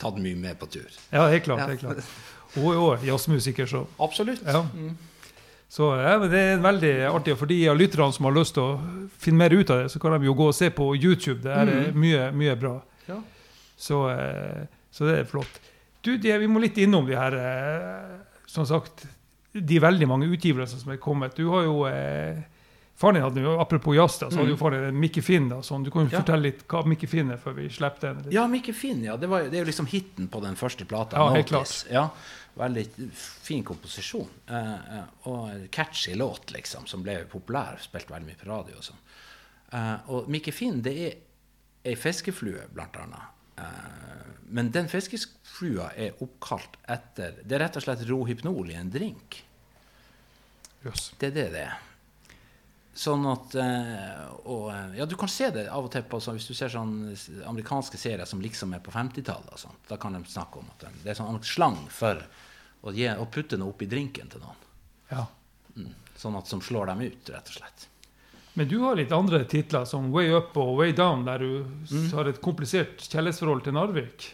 tatt 0.00 0.16
mye 0.22 0.38
med 0.38 0.58
på 0.58 0.66
tur. 0.70 0.88
Ja, 1.12 1.28
helt 1.30 1.44
klart. 1.46 1.62
Ja. 1.62 1.68
helt 1.70 1.84
klart. 1.84 2.08
Hun 2.56 2.70
er 2.72 2.78
jo 2.78 2.88
jazzmusiker, 3.06 3.68
så 3.70 3.84
Absolutt. 4.02 4.42
Ja. 4.42 4.64
Så 5.68 5.90
ja, 5.98 6.18
men 6.18 6.30
Det 6.30 6.40
er 6.40 6.62
veldig 6.62 6.92
artig. 7.10 7.36
For 7.38 7.50
de 7.50 7.60
av 7.68 7.78
lytterne 7.78 8.12
som 8.14 8.28
har 8.28 8.34
lyst 8.36 8.54
til 8.56 8.64
å 8.64 9.08
finne 9.18 9.44
mer 9.44 9.54
ut 9.54 9.70
av 9.70 9.82
det, 9.82 9.90
så 9.92 10.02
kan 10.02 10.16
de 10.16 10.28
jo 10.28 10.34
gå 10.34 10.50
og 10.50 10.56
se 10.56 10.70
på 10.70 10.90
YouTube. 10.94 11.40
Det 11.44 11.52
er 11.52 11.70
mm. 11.70 11.98
mye, 12.02 12.28
mye 12.32 12.56
bra. 12.58 12.76
Ja. 13.06 13.20
Så, 13.76 14.02
eh, 14.10 14.66
så 14.90 15.06
det 15.06 15.18
er 15.20 15.30
flott. 15.30 15.60
Du, 16.02 16.16
de, 16.16 16.32
Vi 16.38 16.50
må 16.50 16.62
litt 16.62 16.78
innom 16.78 17.06
de 17.06 17.16
her 17.18 17.34
eh, 17.34 18.18
Som 18.46 18.66
sagt, 18.66 19.06
de 19.52 19.80
veldig 19.82 20.06
mange 20.08 20.28
utgivelser 20.30 20.78
som 20.78 20.92
er 20.94 21.02
kommet. 21.02 21.36
Du 21.36 21.50
har 21.50 21.66
jo 21.66 21.82
eh, 21.90 22.44
Faren 22.96 23.14
din 23.18 23.22
hadde 23.26 23.42
jo, 23.44 23.58
Apropos 23.60 23.94
jazz, 23.96 24.18
da, 24.18 24.30
så 24.30 24.38
hadde 24.40 24.48
jo 24.54 24.56
Mhm. 24.56 24.60
faren 24.62 24.84
din 24.86 25.00
Mikke 25.00 25.22
Finn. 25.22 25.48
da, 25.50 25.56
sånn. 25.60 25.84
Du 25.84 25.90
kan 25.90 26.06
jo 26.06 26.08
Ja. 26.12 26.22
fortelle 26.22 26.42
litt 26.42 26.66
hva 26.66 26.84
Mikke 26.86 27.06
Finn 27.08 27.30
er, 27.30 27.36
før 27.36 27.54
vi 27.54 27.68
slipper 27.68 28.00
den. 28.00 28.22
litt. 28.24 28.32
Ja, 28.32 28.46
Mikke 28.46 28.72
Finn, 28.74 29.02
ja. 29.04 29.16
Det, 29.18 29.28
var, 29.28 29.42
det 29.50 29.54
er 29.54 29.64
jo 29.64 29.70
liksom 29.70 29.86
hiten 29.86 30.28
på 30.28 30.40
den 30.40 30.54
første 30.56 30.86
plata. 30.86 31.16
Ja, 31.16 31.28
helt 31.34 31.46
klart. 31.48 31.84
Ja, 31.90 32.08
veldig 32.56 32.86
fin 33.10 33.62
komposisjon. 33.64 34.28
Eh, 34.48 34.98
eh, 34.98 35.04
og 35.26 35.70
catchy 35.70 36.14
låt, 36.14 36.46
liksom, 36.52 36.86
som 36.88 37.02
ble 37.02 37.24
populær. 37.26 37.76
Spilte 37.80 38.08
veldig 38.14 38.26
mye 38.26 38.36
på 38.42 38.46
radio 38.48 38.76
og 38.76 38.82
sånn. 38.82 38.96
Eh, 39.72 39.98
og 40.08 40.28
Mikke 40.28 40.52
Finn, 40.54 40.80
det 40.80 40.96
er 40.96 41.14
ei 41.90 41.94
fiskeflue, 41.96 42.62
blant 42.72 42.92
annet. 42.96 43.28
Eh, 43.58 43.64
men 44.48 44.70
den 44.70 44.86
fiskeflua 44.88 45.90
er 45.96 46.12
oppkalt 46.22 46.76
etter 46.88 47.34
Det 47.46 47.52
er 47.52 47.58
rett 47.68 47.76
og 47.76 47.82
slett 47.82 48.06
rohypnol 48.08 48.70
i 48.70 48.74
en 48.74 48.90
drink. 48.90 49.42
Yes. 50.84 51.12
Det 51.18 51.28
er 51.28 51.42
det 51.42 51.52
det 51.52 51.60
er. 51.66 51.76
Sånn 52.96 53.26
at 53.28 53.54
eh, 53.60 54.20
og, 54.48 54.70
eh, 54.72 54.94
Ja, 54.98 55.04
du 55.04 55.16
kan 55.20 55.28
se 55.28 55.50
det 55.52 55.66
av 55.68 55.84
og 55.84 55.90
til 55.92 56.02
på 56.08 56.16
så 56.24 56.32
hvis 56.32 56.46
du 56.48 56.54
ser 56.56 56.70
sånn 56.72 56.94
amerikanske 57.44 57.98
serier 58.00 58.24
som 58.28 58.40
liksom 58.40 58.72
er 58.72 58.80
på 58.80 58.94
50-tallet. 58.94 59.66
Da 59.90 59.98
kan 60.00 60.16
de 60.16 60.22
snakke 60.24 60.62
om 60.62 60.70
at 60.72 60.86
de, 60.86 60.92
det 61.04 61.12
er 61.12 61.18
sånn 61.18 61.42
slang 61.44 61.76
for 61.92 62.22
å, 62.86 62.94
gi, 62.96 63.08
å 63.12 63.26
putte 63.28 63.58
noe 63.60 63.74
oppi 63.74 63.88
drinken 63.90 64.30
til 64.32 64.40
noen. 64.40 64.64
Ja. 65.10 65.26
Mm. 65.76 65.92
Sånn 66.16 66.38
at 66.40 66.48
som 66.48 66.62
slår 66.64 66.88
dem 66.94 67.04
ut, 67.04 67.28
rett 67.34 67.52
og 67.52 67.58
slett. 67.60 67.86
Men 68.56 68.70
du 68.70 68.78
har 68.80 68.96
litt 68.96 69.12
andre 69.12 69.42
titler, 69.44 69.84
som 69.84 70.08
Way 70.14 70.30
Up 70.32 70.56
og 70.56 70.78
Way 70.78 70.94
Down, 70.96 71.26
der 71.28 71.38
du 71.44 71.66
Mm. 71.92 72.10
har 72.16 72.24
et 72.32 72.40
komplisert 72.40 73.04
kjærlighetsforhold 73.04 73.64
til 73.64 73.74
Narvik. 73.76 74.30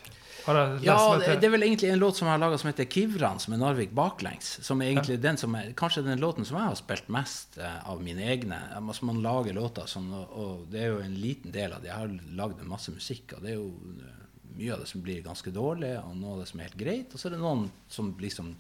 Ja, 0.85 0.97
det, 1.21 1.37
det 1.43 1.49
er 1.49 1.55
vel 1.55 1.67
egentlig 1.67 1.91
en 1.93 2.01
låt 2.03 2.19
som 2.19 2.29
jeg 2.29 2.35
har 2.35 2.43
laga 2.43 2.59
som 2.59 2.71
heter 2.71 2.89
'Kivran', 2.91 3.39
som 3.43 3.55
er 3.55 3.61
Narvik 3.63 3.95
baklengs. 3.97 4.59
Som 4.67 4.83
er 4.83 4.93
egentlig 4.93 5.21
den 5.23 5.39
som 5.41 5.55
er, 5.55 5.73
kanskje 5.79 6.05
den 6.07 6.21
låten 6.21 6.45
som 6.49 6.59
jeg 6.59 6.71
har 6.71 6.81
spilt 6.81 7.09
mest 7.09 7.59
eh, 7.59 7.79
av 7.89 8.03
mine 8.03 8.27
egne. 8.35 8.59
Altså, 8.79 9.07
man 9.09 9.23
lager 9.23 9.57
låter 9.57 9.87
sånn, 9.87 10.11
og, 10.17 10.37
og 10.37 10.67
det 10.73 10.83
er 10.83 10.93
jo 10.93 11.01
en 11.05 11.17
liten 11.21 11.55
del 11.55 11.73
av 11.73 11.83
det. 11.83 11.93
Jeg 11.93 12.01
har 12.03 12.37
lagd 12.43 12.63
masse 12.67 12.95
musikk, 12.95 13.37
og 13.37 13.47
det 13.47 13.55
er 13.55 13.59
jo 13.61 13.73
eh, 14.03 14.21
mye 14.59 14.75
av 14.75 14.85
det 14.85 14.93
som 14.93 15.03
blir 15.03 15.25
ganske 15.25 15.55
dårlig, 15.55 15.97
og 16.03 16.15
noe 16.17 16.37
av 16.37 16.45
det 16.45 16.51
som 16.53 16.61
er 16.61 16.71
helt 16.71 16.81
greit. 16.81 17.13
Og 17.13 17.21
så 17.21 17.29
er 17.29 17.37
det 17.37 17.45
noen 17.45 17.69
som 17.89 18.15
liksom 18.21 18.57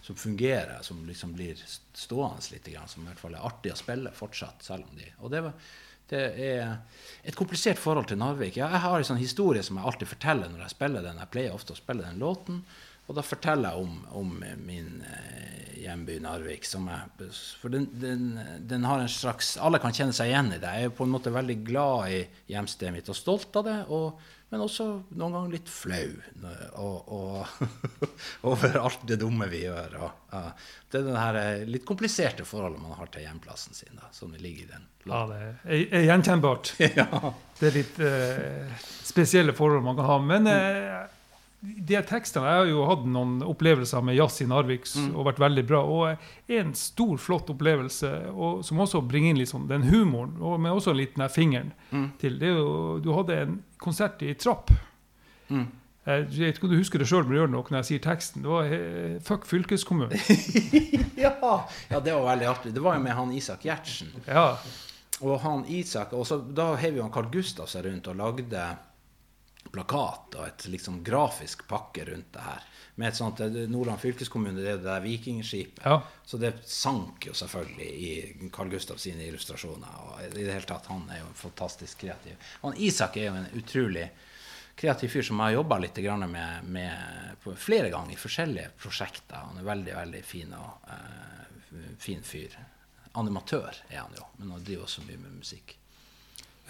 som 0.00 0.16
fungerer, 0.16 0.78
som 0.82 1.06
liksom 1.06 1.34
blir 1.36 1.60
stående 1.92 2.54
litt, 2.54 2.68
som 2.88 3.02
i 3.02 3.08
hvert 3.10 3.20
fall 3.20 3.34
er 3.36 3.46
artig 3.46 3.74
å 3.74 3.78
spille 3.78 4.12
fortsatt. 4.16 4.62
selv 4.64 4.88
om 4.88 4.96
de, 4.96 5.04
Og 5.20 5.30
det, 5.30 5.42
var, 5.44 5.52
det 6.10 6.22
er 6.50 6.76
et 7.24 7.36
komplisert 7.38 7.80
forhold 7.80 8.10
til 8.10 8.20
Narvik. 8.20 8.58
Ja, 8.58 8.70
jeg 8.74 8.84
har 8.84 8.98
en 8.98 9.08
sånn 9.12 9.20
historie 9.20 9.62
som 9.66 9.78
jeg 9.78 9.86
alltid 9.86 10.10
forteller 10.10 10.50
når 10.50 10.64
jeg 10.64 10.74
spiller 10.74 11.04
den. 11.06 11.20
Jeg 11.22 11.32
pleier 11.34 11.56
ofte 11.56 11.76
å 11.76 11.78
spille 11.78 12.06
den 12.06 12.22
låten. 12.22 12.62
Og 13.10 13.16
da 13.18 13.24
forteller 13.26 13.74
jeg 13.74 13.84
om, 13.84 13.94
om 14.20 14.34
min 14.62 15.00
eh, 15.02 15.80
hjemby 15.82 16.20
Narvik. 16.22 16.66
Som 16.68 16.86
jeg, 16.90 17.30
for 17.60 17.74
den, 17.74 17.88
den, 18.02 18.26
den 18.70 18.86
har 18.86 19.02
en 19.02 19.10
slags 19.10 19.56
Alle 19.58 19.80
kan 19.82 19.94
kjenne 19.96 20.14
seg 20.16 20.30
igjen 20.30 20.52
i 20.54 20.60
det. 20.62 20.74
Jeg 20.78 20.90
er 20.90 20.94
på 20.94 21.06
en 21.06 21.14
måte 21.14 21.34
veldig 21.34 21.58
glad 21.66 22.14
i 22.14 22.20
hjemstedet 22.52 22.94
mitt 22.94 23.10
og 23.10 23.18
stolt 23.18 23.58
av 23.58 23.66
det. 23.66 23.78
Og, 23.90 24.20
men 24.50 24.64
også 24.64 24.84
noen 25.14 25.34
ganger 25.36 25.52
litt 25.54 25.68
flau 25.70 26.08
og, 26.82 27.12
og, 27.14 27.66
over 28.50 28.78
alt 28.80 29.04
det 29.06 29.20
dumme 29.22 29.46
vi 29.50 29.62
gjør. 29.62 29.94
Og, 30.02 30.24
uh, 30.34 30.48
det 30.90 30.98
er 31.00 31.06
det 31.06 31.18
her 31.20 31.38
eh, 31.38 31.62
litt 31.70 31.86
kompliserte 31.86 32.46
forholdet 32.48 32.82
man 32.82 32.96
har 32.98 33.12
til 33.14 33.22
hjemplassen 33.28 33.78
sin, 33.78 33.94
da, 33.94 34.10
som 34.14 34.34
ligger 34.34 34.64
i 34.64 34.72
den. 34.72 34.88
Ja, 35.06 35.22
det 35.30 35.38
er, 35.46 36.02
gjenkjennbart. 36.08 36.72
ja. 37.00 37.06
Det 37.60 37.70
er 37.70 37.78
litt 37.78 38.02
uh, 38.02 38.82
spesielle 39.06 39.54
forhold 39.54 39.86
man 39.86 39.98
kan 40.00 40.10
ha. 40.10 40.18
Men 40.32 40.50
eh, 40.50 40.98
de 41.60 41.98
tekstene 42.08 42.46
Jeg 42.48 42.56
har 42.62 42.68
jo 42.70 42.84
hatt 42.88 43.02
noen 43.04 43.42
opplevelser 43.44 44.00
med 44.06 44.16
jazz 44.16 44.38
i 44.40 44.46
Narvik 44.48 44.86
Mm. 44.96 45.10
og 45.14 45.26
vært 45.26 45.38
veldig 45.42 45.64
bra. 45.68 45.80
Og 45.84 46.52
en 46.56 46.70
stor, 46.74 47.16
flott 47.20 47.50
opplevelse 47.52 48.12
og, 48.32 48.62
som 48.64 48.78
også 48.80 49.02
bringer 49.06 49.34
inn 49.36 49.46
sånn 49.46 49.66
den 49.68 49.82
humoren, 49.90 50.38
og, 50.40 50.58
men 50.60 50.72
også 50.72 50.94
litt 50.96 51.16
den 51.18 51.28
fingeren 51.28 51.72
Mm. 51.92 52.10
til. 52.18 52.38
Det 52.40 52.48
jo, 52.54 52.98
du 53.04 53.12
hadde 53.12 53.36
en 53.42 53.58
konsert 53.78 54.22
i 54.22 54.32
Trapp. 54.34 54.70
Mm. 55.50 55.66
Jeg 56.06 56.26
vet 56.32 56.56
ikke 56.56 56.64
om 56.64 56.70
du 56.72 56.78
husker 56.80 56.98
det 56.98 57.06
sjøl 57.10 57.26
når 57.28 57.82
jeg 57.82 57.84
sier 57.90 57.98
teksten. 58.08 58.42
Det 58.42 58.48
var 58.50 58.64
eh, 58.72 59.18
Fuck 59.20 59.44
fylkeskommunen. 59.44 60.16
ja. 61.20 61.34
ja, 61.90 62.00
det 62.00 62.14
var 62.16 62.24
veldig 62.32 62.46
artig. 62.48 62.72
Det 62.74 62.80
var 62.82 62.96
jo 62.96 63.02
med 63.04 63.12
han 63.12 63.32
Isak 63.36 63.66
Gjertsen. 63.68 64.08
Ja. 64.26 64.56
Og 65.20 65.40
han 65.44 65.66
Isak, 65.68 66.14
og 66.16 66.24
så 66.26 66.38
Da 66.40 66.70
heiv 66.80 66.96
jo 66.96 67.02
han 67.04 67.12
Carl 67.12 67.28
Gustav 67.30 67.68
seg 67.68 67.84
rundt 67.84 68.08
og 68.08 68.16
lagde 68.16 68.64
plakat 69.68 70.36
og 70.38 70.46
et 70.46 70.66
liksom 70.72 71.02
grafisk 71.04 71.66
pakke 71.68 72.04
rundt 72.08 72.32
det 72.32 72.44
her. 72.44 72.64
Med 73.00 73.08
et 73.08 73.16
sånt, 73.16 73.40
eh, 73.40 73.60
Nordland 73.70 74.00
fylkeskommune, 74.00 74.60
det 74.60 74.70
er 74.70 74.80
det 74.80 74.88
der 74.88 75.04
vikingskipet. 75.04 75.84
ja. 75.84 76.02
Så 76.24 76.38
det 76.38 76.52
sank 76.64 77.26
jo 77.26 77.34
selvfølgelig 77.34 77.86
i 77.86 78.50
Carl 78.52 78.70
Gustav 78.70 78.96
sine 78.96 79.26
illustrasjoner. 79.26 79.94
Og 80.00 80.22
i 80.24 80.44
det 80.44 80.52
hele 80.52 80.66
tatt, 80.66 80.86
han 80.86 81.08
er 81.10 81.20
jo 81.20 81.30
fantastisk 81.34 81.98
kreativ. 81.98 82.36
Og 82.60 82.70
han 82.70 82.80
Isak 82.80 83.16
er 83.16 83.30
jo 83.30 83.34
en 83.34 83.48
utrolig 83.58 84.10
kreativ 84.80 85.08
fyr 85.12 85.26
som 85.26 85.40
jeg 85.40 85.50
har 85.50 85.58
jobba 85.58 85.78
litt 85.78 85.98
grann 86.04 86.24
med, 86.30 86.64
med 86.64 87.36
på 87.42 87.54
flere 87.56 87.90
ganger 87.90 88.14
i 88.14 88.20
forskjellige 88.20 88.70
prosjekter. 88.80 89.42
Han 89.50 89.58
er 89.60 89.66
veldig, 89.66 89.96
veldig 89.96 90.22
fin 90.24 90.54
og 90.56 90.88
uh, 90.88 91.96
fin 91.98 92.22
fyr. 92.24 92.56
Animatør 93.12 93.82
er 93.88 93.98
han 94.04 94.16
jo, 94.16 94.24
men 94.38 94.54
han 94.54 94.64
driver 94.64 94.86
også 94.86 95.04
mye 95.04 95.18
med 95.18 95.36
musikk. 95.42 95.79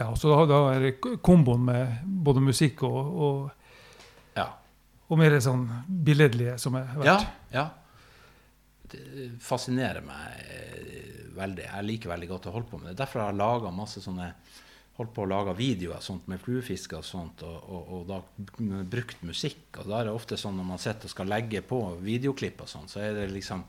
Ja 0.01 0.09
så 0.17 0.31
da, 0.33 0.45
da 0.49 0.61
er 0.75 0.91
komboen 1.23 1.65
med 1.69 1.99
både 2.25 2.41
musikk 2.45 2.83
og, 2.89 3.11
og, 3.27 3.51
Ja. 4.39 4.47
og 5.11 5.19
mer 5.21 5.37
sånn 5.45 5.67
billedlige 5.89 6.57
som 6.59 6.75
er 6.81 6.89
Ja. 6.95 7.03
verdt. 7.19 7.29
ja. 7.53 7.67
Det 8.91 9.29
fascinerer 9.45 10.03
meg 10.03 10.41
eh, 10.51 11.29
veldig. 11.37 11.67
Jeg 11.69 11.87
liker 11.87 12.11
veldig 12.11 12.29
godt 12.33 12.49
å 12.51 12.55
holde 12.57 12.71
på 12.73 12.81
med 12.81 12.89
det. 12.91 12.97
Derfor 13.05 13.21
har 13.23 13.31
jeg 13.31 13.39
laga 13.39 13.71
masse 13.71 14.01
sånne 14.03 14.33
holdt 14.99 15.13
på 15.15 15.23
å 15.23 15.29
lage 15.31 15.55
videoer 15.57 16.03
sånt, 16.05 16.27
med 16.29 16.41
fluefiske 16.43 16.99
og 16.99 17.05
sånt, 17.07 17.45
og, 17.47 17.61
og, 17.71 17.93
og 17.95 18.03
da 18.11 18.19
brukt 18.91 19.23
musikk. 19.25 19.79
Og 19.79 19.87
da 19.89 20.01
er 20.01 20.09
det 20.11 20.17
ofte 20.17 20.37
sånn 20.37 20.59
når 20.59 20.67
man 20.73 20.83
sitter 20.83 21.07
og 21.09 21.15
skal 21.15 21.31
legge 21.31 21.63
på 21.65 21.79
videoklipp 22.03 22.61
og 22.67 22.69
sånn, 22.73 22.89
så 22.91 23.01
er 23.07 23.15
det 23.15 23.29
liksom 23.33 23.63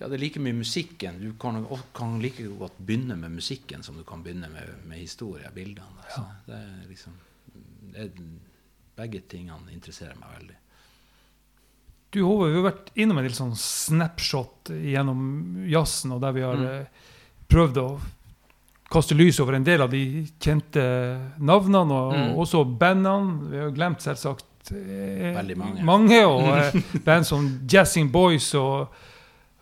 Ja, 0.00 0.08
det 0.08 0.16
er 0.16 0.22
like 0.22 0.40
mye 0.40 0.56
musikken. 0.56 1.18
Du 1.20 1.32
kan, 1.38 1.58
kan 1.94 2.14
like 2.22 2.42
godt 2.58 2.78
begynne 2.78 3.16
med 3.20 3.30
musikken 3.36 3.82
som 3.84 3.96
du 4.00 4.04
kan 4.08 4.22
begynne 4.24 4.48
med, 4.48 4.70
med 4.88 4.98
historie, 5.02 5.50
bildene. 5.54 6.00
Altså. 6.06 6.20
Ja. 6.24 6.38
det 6.46 6.56
er 6.60 6.88
liksom 6.88 7.12
det 7.92 8.06
er, 8.06 8.10
Begge 9.00 9.20
tingene 9.28 9.72
interesserer 9.72 10.16
meg 10.20 10.32
veldig. 10.38 10.56
Du 12.12 12.18
Hove, 12.26 12.48
vi 12.50 12.56
har 12.58 12.64
vært 12.72 12.88
innom 13.00 13.20
en 13.20 13.24
del 13.24 13.36
sånn 13.36 13.52
snapshot 13.56 14.72
gjennom 14.74 15.20
jazzen, 15.70 16.12
og 16.16 16.20
der 16.24 16.32
vi 16.36 16.42
har 16.42 16.56
Mm. 16.58 16.66
eh, 16.66 16.86
prøvd 17.48 17.76
å 17.80 18.00
kaste 18.90 19.14
lys 19.14 19.38
over 19.40 19.54
en 19.54 19.64
del 19.64 19.80
av 19.82 19.90
de 19.90 20.26
kjente 20.40 20.82
navnene, 21.38 21.92
og 21.94 22.12
Mm. 22.12 22.34
også 22.42 22.64
bandene. 22.78 23.50
Vi 23.50 23.56
har 23.58 23.70
glemt 23.70 24.00
selvsagt 24.02 24.72
eh, 24.72 25.54
mange. 25.56 25.84
mange 25.84 26.20
og 26.26 26.42
eh, 26.58 26.82
band 27.04 27.24
som 27.26 27.60
Jazzing 27.68 28.10
Boys 28.10 28.54
og 28.54 28.88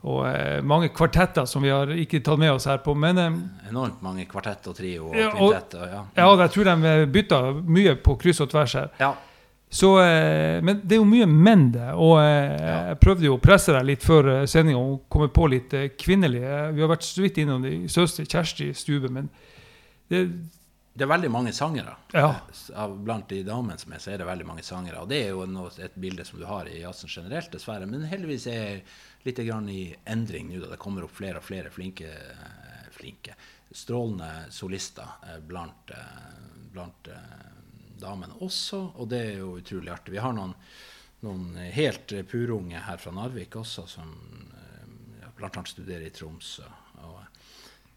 Og 0.04 0.26
eh, 0.28 0.60
mange 0.62 0.88
kvartetter 0.94 1.44
som 1.50 1.62
vi 1.62 1.70
har 1.74 1.86
ikke 1.90 2.20
tatt 2.22 2.38
med 2.38 2.52
oss 2.52 2.66
her 2.70 2.78
på. 2.78 2.94
Men 2.96 3.18
eh, 3.18 3.38
Enormt 3.70 4.00
mange 4.02 4.26
kvartett 4.30 4.66
og 4.70 4.76
trio 4.76 5.08
og 5.10 5.16
Ja, 5.16 5.28
og- 5.32 5.52
kvintett. 5.52 5.74
og- 5.74 5.88
Ja. 5.88 6.04
ja, 6.16 6.36
jeg 6.36 6.50
tror 6.50 6.64
de 6.64 7.06
bytta 7.06 7.40
mye 7.66 7.94
på 7.96 8.14
kryss 8.18 8.40
og 8.40 8.50
tvers 8.50 8.72
her. 8.74 8.90
ja. 9.00 9.14
Så, 9.70 9.98
eh, 10.00 10.62
men 10.62 10.80
det 10.82 10.92
er 10.92 10.96
jo 10.96 11.04
mye 11.04 11.26
menn, 11.26 11.72
det. 11.72 11.90
Og 11.94 12.18
eh, 12.20 12.56
Ja. 12.56 12.86
jeg 12.88 13.00
prøvde 13.00 13.24
jo 13.24 13.36
å 13.36 13.40
presse 13.40 13.66
deg 13.72 13.84
litt 13.84 14.00
før 14.00 14.46
sendinga 14.46 14.78
og 14.78 15.02
komme 15.10 15.28
på 15.28 15.46
litt 15.50 15.74
eh, 15.74 15.88
kvinnelige. 15.88 16.72
Vi 16.74 16.80
har 16.80 16.88
vært 16.88 17.02
så 17.04 17.20
vidt 17.20 17.36
innom 17.36 17.60
de 17.62 17.86
Søster 17.88 18.24
Kjersti 18.24 18.72
Stube, 18.74 19.10
men 19.10 19.28
det, 20.08 20.30
Det 20.98 21.04
er 21.04 21.10
veldig 21.12 21.28
mange 21.30 21.52
sangere. 21.54 21.92
Ja. 22.10 22.40
Blant 22.90 23.28
de 23.30 23.44
damene 23.46 23.78
som 23.78 23.92
er, 23.94 24.00
så 24.02 24.10
er 24.10 24.18
det 24.18 24.26
veldig 24.26 24.46
mange 24.48 24.64
sangere. 24.66 25.04
Og 25.04 25.10
det 25.12 25.20
er 25.22 25.28
jo 25.30 25.44
noe, 25.46 25.70
et 25.78 25.94
bilde 25.94 26.24
som 26.26 26.40
du 26.40 26.46
har 26.48 26.66
i 26.66 26.80
jazzen 26.80 27.12
generelt, 27.12 27.52
dessverre. 27.54 27.86
Men 27.86 28.08
heldigvis 28.10 28.48
er 28.50 28.80
litt 29.22 29.38
grann 29.46 29.68
i 29.70 29.92
endring 30.10 30.50
nå, 30.50 30.58
da 30.64 30.72
det 30.72 30.80
kommer 30.82 31.06
opp 31.06 31.14
flere 31.14 31.38
og 31.38 31.46
flere 31.46 31.70
flinke, 31.70 32.10
eh, 32.10 32.90
flinke 32.96 33.36
strålende 33.70 34.48
solister 34.50 35.14
eh, 35.28 35.38
blant, 35.46 35.94
eh, 35.94 36.42
blant 36.74 37.12
damene 38.02 38.42
også. 38.42 38.82
Og 38.98 39.12
det 39.14 39.22
er 39.22 39.32
jo 39.44 39.54
utrolig 39.60 39.94
artig. 39.94 40.16
Vi 40.16 40.24
har 40.24 40.34
noen, 40.34 40.56
noen 41.22 41.62
helt 41.78 42.16
purunge 42.26 42.82
her 42.90 42.98
fra 42.98 43.14
Narvik 43.14 43.54
også, 43.62 43.86
som 43.86 44.18
ja, 45.22 45.30
annet 45.30 45.76
studerer 45.76 46.10
i 46.10 46.14
Tromsø. 46.18 46.66
Og, 47.06 47.22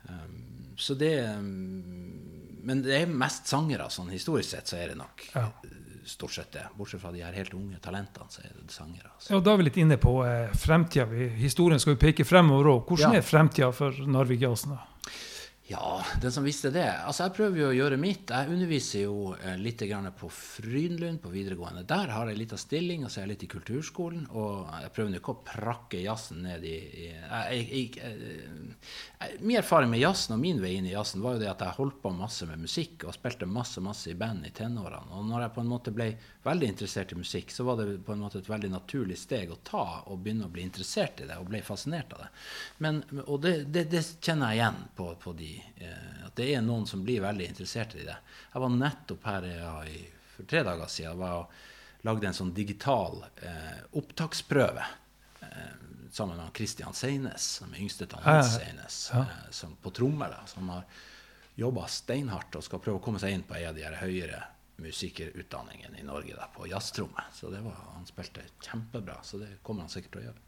Um, 0.09 0.73
så 0.77 0.95
det 0.97 1.29
um, 1.29 2.50
Men 2.63 2.81
det 2.85 3.01
er 3.01 3.05
mest 3.07 3.47
sangere. 3.47 3.87
sånn 3.89 4.09
Historisk 4.11 4.49
sett 4.49 4.67
så 4.67 4.77
er 4.77 4.87
det 4.93 4.97
nok 4.97 5.23
Ja. 5.35 5.47
uh, 5.47 5.69
stort 6.05 6.33
sett 6.33 6.51
det. 6.51 6.63
Bortsett 6.77 7.01
fra 7.01 7.11
de 7.11 7.21
her 7.21 7.33
helt 7.33 7.53
unge 7.53 7.77
talentene, 7.79 8.25
så 8.29 8.41
er 8.43 8.49
det 8.57 8.71
sangere. 8.73 9.11
Altså. 9.15 9.33
ja, 9.33 9.39
da 9.39 9.53
er 9.53 9.57
vi 9.57 9.63
litt 9.63 9.77
inne 9.77 9.97
på 10.01 10.25
eh, 10.25 10.49
fremtida. 10.57 11.05
Historien 11.37 11.79
skal 11.79 11.93
jo 11.95 11.99
peke 12.01 12.25
fremover 12.25 12.65
òg. 12.73 12.85
Hvordan 12.87 13.13
Ja. 13.13 13.19
er 13.19 13.21
fremtida 13.21 13.71
for 13.73 13.91
Narvik 14.07 14.41
Jazzen? 14.41 14.71
da? 14.75 15.11
Ja, 15.71 16.05
den 16.21 16.31
som 16.31 16.43
visste 16.43 16.69
det. 16.69 16.89
Altså, 17.05 17.23
jeg 17.23 17.35
prøver 17.37 17.59
jo 17.61 17.67
å 17.69 17.75
gjøre 17.75 17.97
mitt. 18.01 18.31
Jeg 18.33 18.51
underviser 18.51 19.05
jo 19.05 19.31
eh, 19.37 19.55
litt 19.61 19.79
på 20.19 20.27
Frynlund 20.27 21.21
på 21.23 21.31
videregående. 21.31 21.85
Der 21.87 22.11
har 22.11 22.27
jeg 22.27 22.39
litt 22.41 22.55
av 22.55 22.59
stilling, 22.59 23.05
og 23.05 23.11
så 23.11 23.21
er 23.21 23.25
jeg 23.25 23.31
litt 23.31 23.45
i 23.45 23.49
kulturskolen. 23.53 24.25
Og 24.35 24.67
jeg 24.83 24.91
prøver 24.97 25.15
ikke 25.21 25.31
å 25.31 25.43
prakke 25.47 26.01
jazzen 26.03 26.43
ned 26.43 26.65
i, 26.67 26.75
i 26.75 27.05
jeg, 27.07 27.61
jeg, 27.61 27.87
jeg, 28.01 28.17
jeg, 29.21 29.37
Min 29.39 29.61
erfaring 29.61 29.93
med 29.93 30.01
jazzen 30.01 30.35
og 30.35 30.41
min 30.41 30.59
vei 30.59 30.73
inn 30.75 30.89
i 30.89 30.95
jazzen 30.95 31.23
var 31.23 31.37
jo 31.37 31.43
det 31.45 31.51
at 31.53 31.63
jeg 31.63 31.77
holdt 31.77 32.01
på 32.03 32.11
masse 32.19 32.49
med 32.49 32.65
musikk 32.65 33.07
og 33.07 33.15
spilte 33.15 33.47
masse 33.47 33.83
masse 33.85 34.11
i 34.11 34.17
band 34.19 34.49
i 34.49 34.53
tenårene. 34.57 35.15
Og 35.15 35.27
når 35.29 35.45
jeg 35.45 35.55
på 35.55 35.63
en 35.63 35.71
måte 35.71 35.95
ble 35.95 36.09
veldig 36.43 36.71
interessert 36.73 37.15
i 37.15 37.19
musikk, 37.21 37.55
så 37.55 37.63
var 37.69 37.79
det 37.79 38.01
på 38.03 38.15
en 38.15 38.25
måte 38.25 38.41
et 38.41 38.49
veldig 38.49 38.73
naturlig 38.75 39.19
steg 39.23 39.53
å 39.53 39.61
ta 39.63 39.85
og 40.03 40.19
begynne 40.19 40.49
å 40.49 40.53
bli 40.53 40.65
interessert 40.67 41.23
i 41.23 41.29
det 41.29 41.39
og 41.39 41.47
ble 41.47 41.63
fascinert 41.63 42.11
av 42.17 42.25
det. 42.25 42.31
Men, 42.83 43.03
og 43.27 43.39
det, 43.45 43.55
det, 43.71 43.87
det 43.93 44.03
kjenner 44.19 44.51
jeg 44.51 44.61
igjen 44.61 44.81
på, 44.97 45.11
på 45.21 45.35
de 45.37 45.51
eh, 45.60 45.60
At 46.25 46.35
det 46.39 46.49
er 46.55 46.61
noen 46.63 46.85
som 46.87 47.03
blir 47.03 47.21
veldig 47.23 47.47
interessert 47.51 47.95
i 47.99 48.05
det. 48.07 48.15
Jeg 48.53 48.61
var 48.63 48.73
nettopp 48.75 49.25
her 49.27 49.47
ja, 49.49 49.73
for 50.35 50.47
tre 50.49 50.63
dager 50.67 50.89
siden 50.91 51.19
var 51.19 51.41
og 51.41 51.55
lagde 52.07 52.27
en 52.29 52.33
sånn 52.37 52.53
digital 52.57 53.19
eh, 53.45 53.81
opptaksprøve 53.99 54.83
eh, 55.45 55.73
sammen 56.11 56.39
med 56.39 56.49
Christian 56.57 56.95
Seines, 56.97 57.43
som 57.59 57.73
er 57.75 57.83
yngste 57.83 58.07
av 58.17 58.23
Hans 58.25 58.55
ja. 58.55 58.63
Seines, 58.63 58.97
Ja. 59.13 59.21
eh, 59.21 59.51
som 59.53 59.75
på 59.81 59.91
trommer, 59.93 60.33
da, 60.33 60.41
som 60.49 60.69
har 60.73 60.87
jobba 61.59 61.85
steinhardt 61.91 62.55
og 62.57 62.63
skal 62.65 62.81
prøve 62.81 62.97
å 62.97 63.03
komme 63.05 63.21
seg 63.21 63.35
inn 63.35 63.43
på 63.45 63.53
en 63.59 63.69
av 63.69 63.77
de 63.77 63.85
høyere 64.01 64.39
musikerutdanningene 64.81 65.99
i 66.01 66.05
Norge 66.07 66.33
da, 66.37 66.47
på 66.55 66.65
jazztromme. 66.71 67.27
Så 67.37 67.51
det 67.53 67.61
var, 67.61 67.75
han 67.93 68.07
spilte 68.09 68.47
kjempebra, 68.65 69.19
så 69.23 69.37
det 69.41 69.59
kommer 69.61 69.85
han 69.85 69.93
sikkert 69.93 70.15
til 70.15 70.23
å 70.23 70.25
gjøre. 70.29 70.47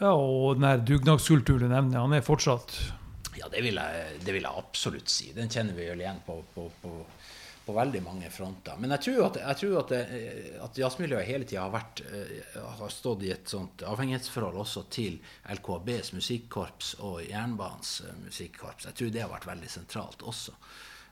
Ja, 0.00 0.10
og 0.16 0.60
den 0.60 0.84
dugnadskulturen 0.88 1.68
du 1.68 1.72
nevner, 1.72 2.00
han 2.04 2.16
er 2.16 2.24
fortsatt 2.24 2.76
Ja, 3.38 3.48
det 3.48 3.62
vil, 3.62 3.78
jeg, 3.78 4.20
det 4.24 4.34
vil 4.34 4.46
jeg 4.46 4.58
absolutt 4.58 5.10
si. 5.12 5.30
Den 5.36 5.50
kjenner 5.52 5.76
vi 5.76 5.86
vel 5.90 6.02
igjen 6.02 6.18
på, 6.26 6.40
på, 6.54 6.66
på, 6.82 6.92
på 7.66 7.74
veldig 7.76 8.02
mange 8.02 8.30
fronter. 8.34 8.78
Men 8.82 8.94
jeg 8.96 9.04
tror 9.06 9.26
at, 9.28 9.40
jeg 9.42 9.58
tror 9.60 9.76
at, 9.82 9.92
det, 9.94 10.20
at 10.66 10.80
jazzmiljøet 10.82 11.28
hele 11.28 11.46
tida 11.48 11.68
har, 11.70 11.86
eh, 12.10 12.60
har 12.80 12.94
stått 12.94 13.24
i 13.26 13.32
et 13.34 13.50
sånt 13.50 13.84
avhengighetsforhold 13.86 14.58
også 14.64 14.86
til 14.92 15.20
LKABs 15.54 16.14
musikkorps 16.16 16.94
og 17.06 17.20
Jernbanens 17.28 18.00
eh, 18.06 18.16
musikkorps. 18.24 18.88
Jeg 18.90 18.98
tror 18.98 19.12
det 19.14 19.24
har 19.24 19.34
vært 19.34 19.50
veldig 19.52 19.70
sentralt 19.70 20.24
også. 20.26 20.56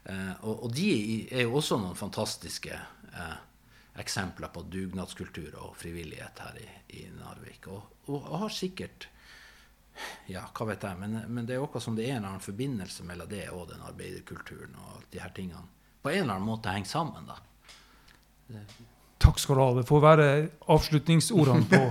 Eh, 0.09 0.33
og, 0.40 0.64
og 0.66 0.74
de 0.74 0.88
er 1.28 1.46
jo 1.46 1.61
også 1.61 1.78
noen 1.78 1.98
fantastiske 1.98 2.74
eh, 2.74 3.37
eksempler 3.98 4.50
på 4.54 4.64
dugnadskultur 4.70 5.54
og 5.62 5.78
frivillighet 5.78 6.42
her 6.42 6.59
i, 6.62 6.68
i 6.98 7.07
Narvik. 7.18 7.70
Og, 7.70 8.02
og, 8.09 8.18
og 8.18 8.44
har 8.46 8.54
sikkert 8.54 9.09
ja, 10.30 10.44
hva 10.54 10.68
vet 10.70 10.84
jeg, 10.84 11.00
men, 11.00 11.18
men 11.28 11.48
det 11.48 11.56
er 11.56 11.64
akkurat 11.64 11.84
som 11.84 11.96
det 11.96 12.06
er 12.06 12.14
en 12.14 12.20
eller 12.22 12.34
annen 12.34 12.44
forbindelse 12.44 13.06
mellom 13.08 13.30
det 13.30 13.48
og 13.50 13.66
den 13.72 13.82
arbeiderkulturen 13.88 14.78
og 14.78 14.94
alt 14.96 15.11
de 15.14 15.22
her 15.22 15.34
tingene. 15.37 15.66
På 16.02 16.12
en 16.12 16.22
eller 16.22 16.38
annen 16.38 16.48
måte 16.48 16.72
henger 16.72 16.92
sammen, 16.92 17.28
da. 17.28 17.38
Takk 19.18 19.40
skal 19.42 19.58
du 19.58 19.62
ha. 19.64 19.68
Det 19.80 19.87
får 19.88 20.02
være 20.04 20.26
avslutningsordene 20.70 21.68
på 21.68 21.82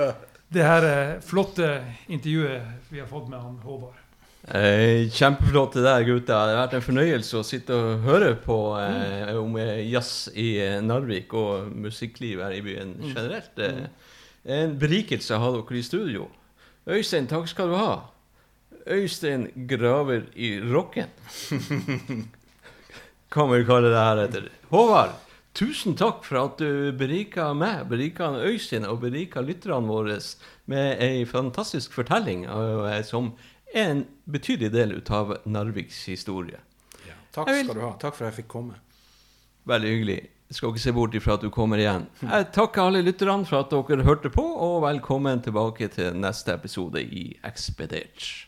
det 0.54 0.64
her 0.64 0.88
eh, 0.88 1.14
flotte 1.24 1.70
intervjuet 2.06 2.90
vi 2.92 3.02
har 3.02 3.08
fått 3.10 3.30
med 3.32 3.42
han 3.42 3.58
Håvard. 3.64 4.02
Eh, 4.46 5.08
kjempeflott 5.10 5.74
det 5.74 5.82
der, 5.82 6.04
gutter. 6.06 6.30
Det 6.30 6.54
har 6.54 6.60
vært 6.60 6.76
en 6.78 6.84
fornøyelse 6.86 7.40
å 7.40 7.46
sitte 7.46 7.74
og 7.74 8.04
høre 8.06 8.36
på 8.38 8.58
eh, 8.78 9.32
om 9.40 9.56
eh, 9.58 9.82
jazz 9.90 10.28
i 10.38 10.52
eh, 10.62 10.78
Narvik 10.84 11.34
og 11.34 11.72
musikkliv 11.74 12.44
her 12.44 12.54
i 12.54 12.62
byen 12.62 12.94
generelt. 13.02 13.58
Eh, 13.58 13.88
en 14.56 14.76
berikelse 14.78 15.34
å 15.34 15.42
ha 15.42 15.50
dere 15.56 15.80
i 15.80 15.82
studio. 15.82 16.28
Øystein, 16.86 17.26
takk 17.26 17.48
skal 17.50 17.68
du 17.72 17.76
ha. 17.80 17.94
Øystein 18.86 19.48
graver 19.68 20.22
i 20.38 20.52
rocken. 20.60 21.08
Kan 23.32 23.50
vi 23.50 23.64
kalle 23.66 23.90
det 23.90 23.98
her 24.02 24.20
etter. 24.22 24.44
Håvard, 24.70 25.16
tusen 25.58 25.96
takk 25.98 26.22
for 26.24 26.38
at 26.44 26.60
du 26.62 26.92
berika 26.96 27.48
meg, 27.58 27.82
berika 27.90 28.28
Øystein 28.46 28.86
og 28.86 29.00
berika 29.02 29.42
lytterne 29.42 29.90
våre 29.90 30.20
med 30.70 31.02
ei 31.02 31.24
fantastisk 31.26 31.92
fortelling 31.96 32.44
eh, 32.46 33.02
som 33.06 33.32
er 33.74 33.90
en 33.90 34.04
betydelig 34.30 34.70
del 34.72 34.94
av 35.10 35.34
Narviks 35.44 36.04
historie. 36.06 36.62
Takk 37.34 37.48
Jeg 37.50 37.56
vil- 37.58 37.64
skal 37.66 37.74
du 37.80 37.84
ha. 37.84 37.92
Takk 38.00 38.14
for 38.16 38.24
at 38.24 38.32
jeg 38.32 38.44
fikk 38.44 38.48
komme. 38.54 38.78
Veldig 39.66 39.88
hyggelig. 39.90 40.20
Skal 40.50 40.70
ikke 40.70 40.82
se 40.84 40.92
bort 40.94 41.14
ifra 41.18 41.34
at 41.34 41.42
du 41.42 41.50
kommer 41.50 41.80
igjen. 41.82 42.06
Jeg 42.22 42.50
takker 42.54 42.86
alle 42.86 43.02
lytterne 43.02 43.46
for 43.48 43.64
at 43.64 43.72
dere 43.74 44.06
hørte 44.06 44.30
på, 44.30 44.44
og 44.46 44.82
velkommen 44.86 45.42
tilbake 45.42 45.90
til 45.90 46.14
neste 46.22 46.54
episode 46.54 47.02
i 47.02 47.32
Expedert. 47.44 48.46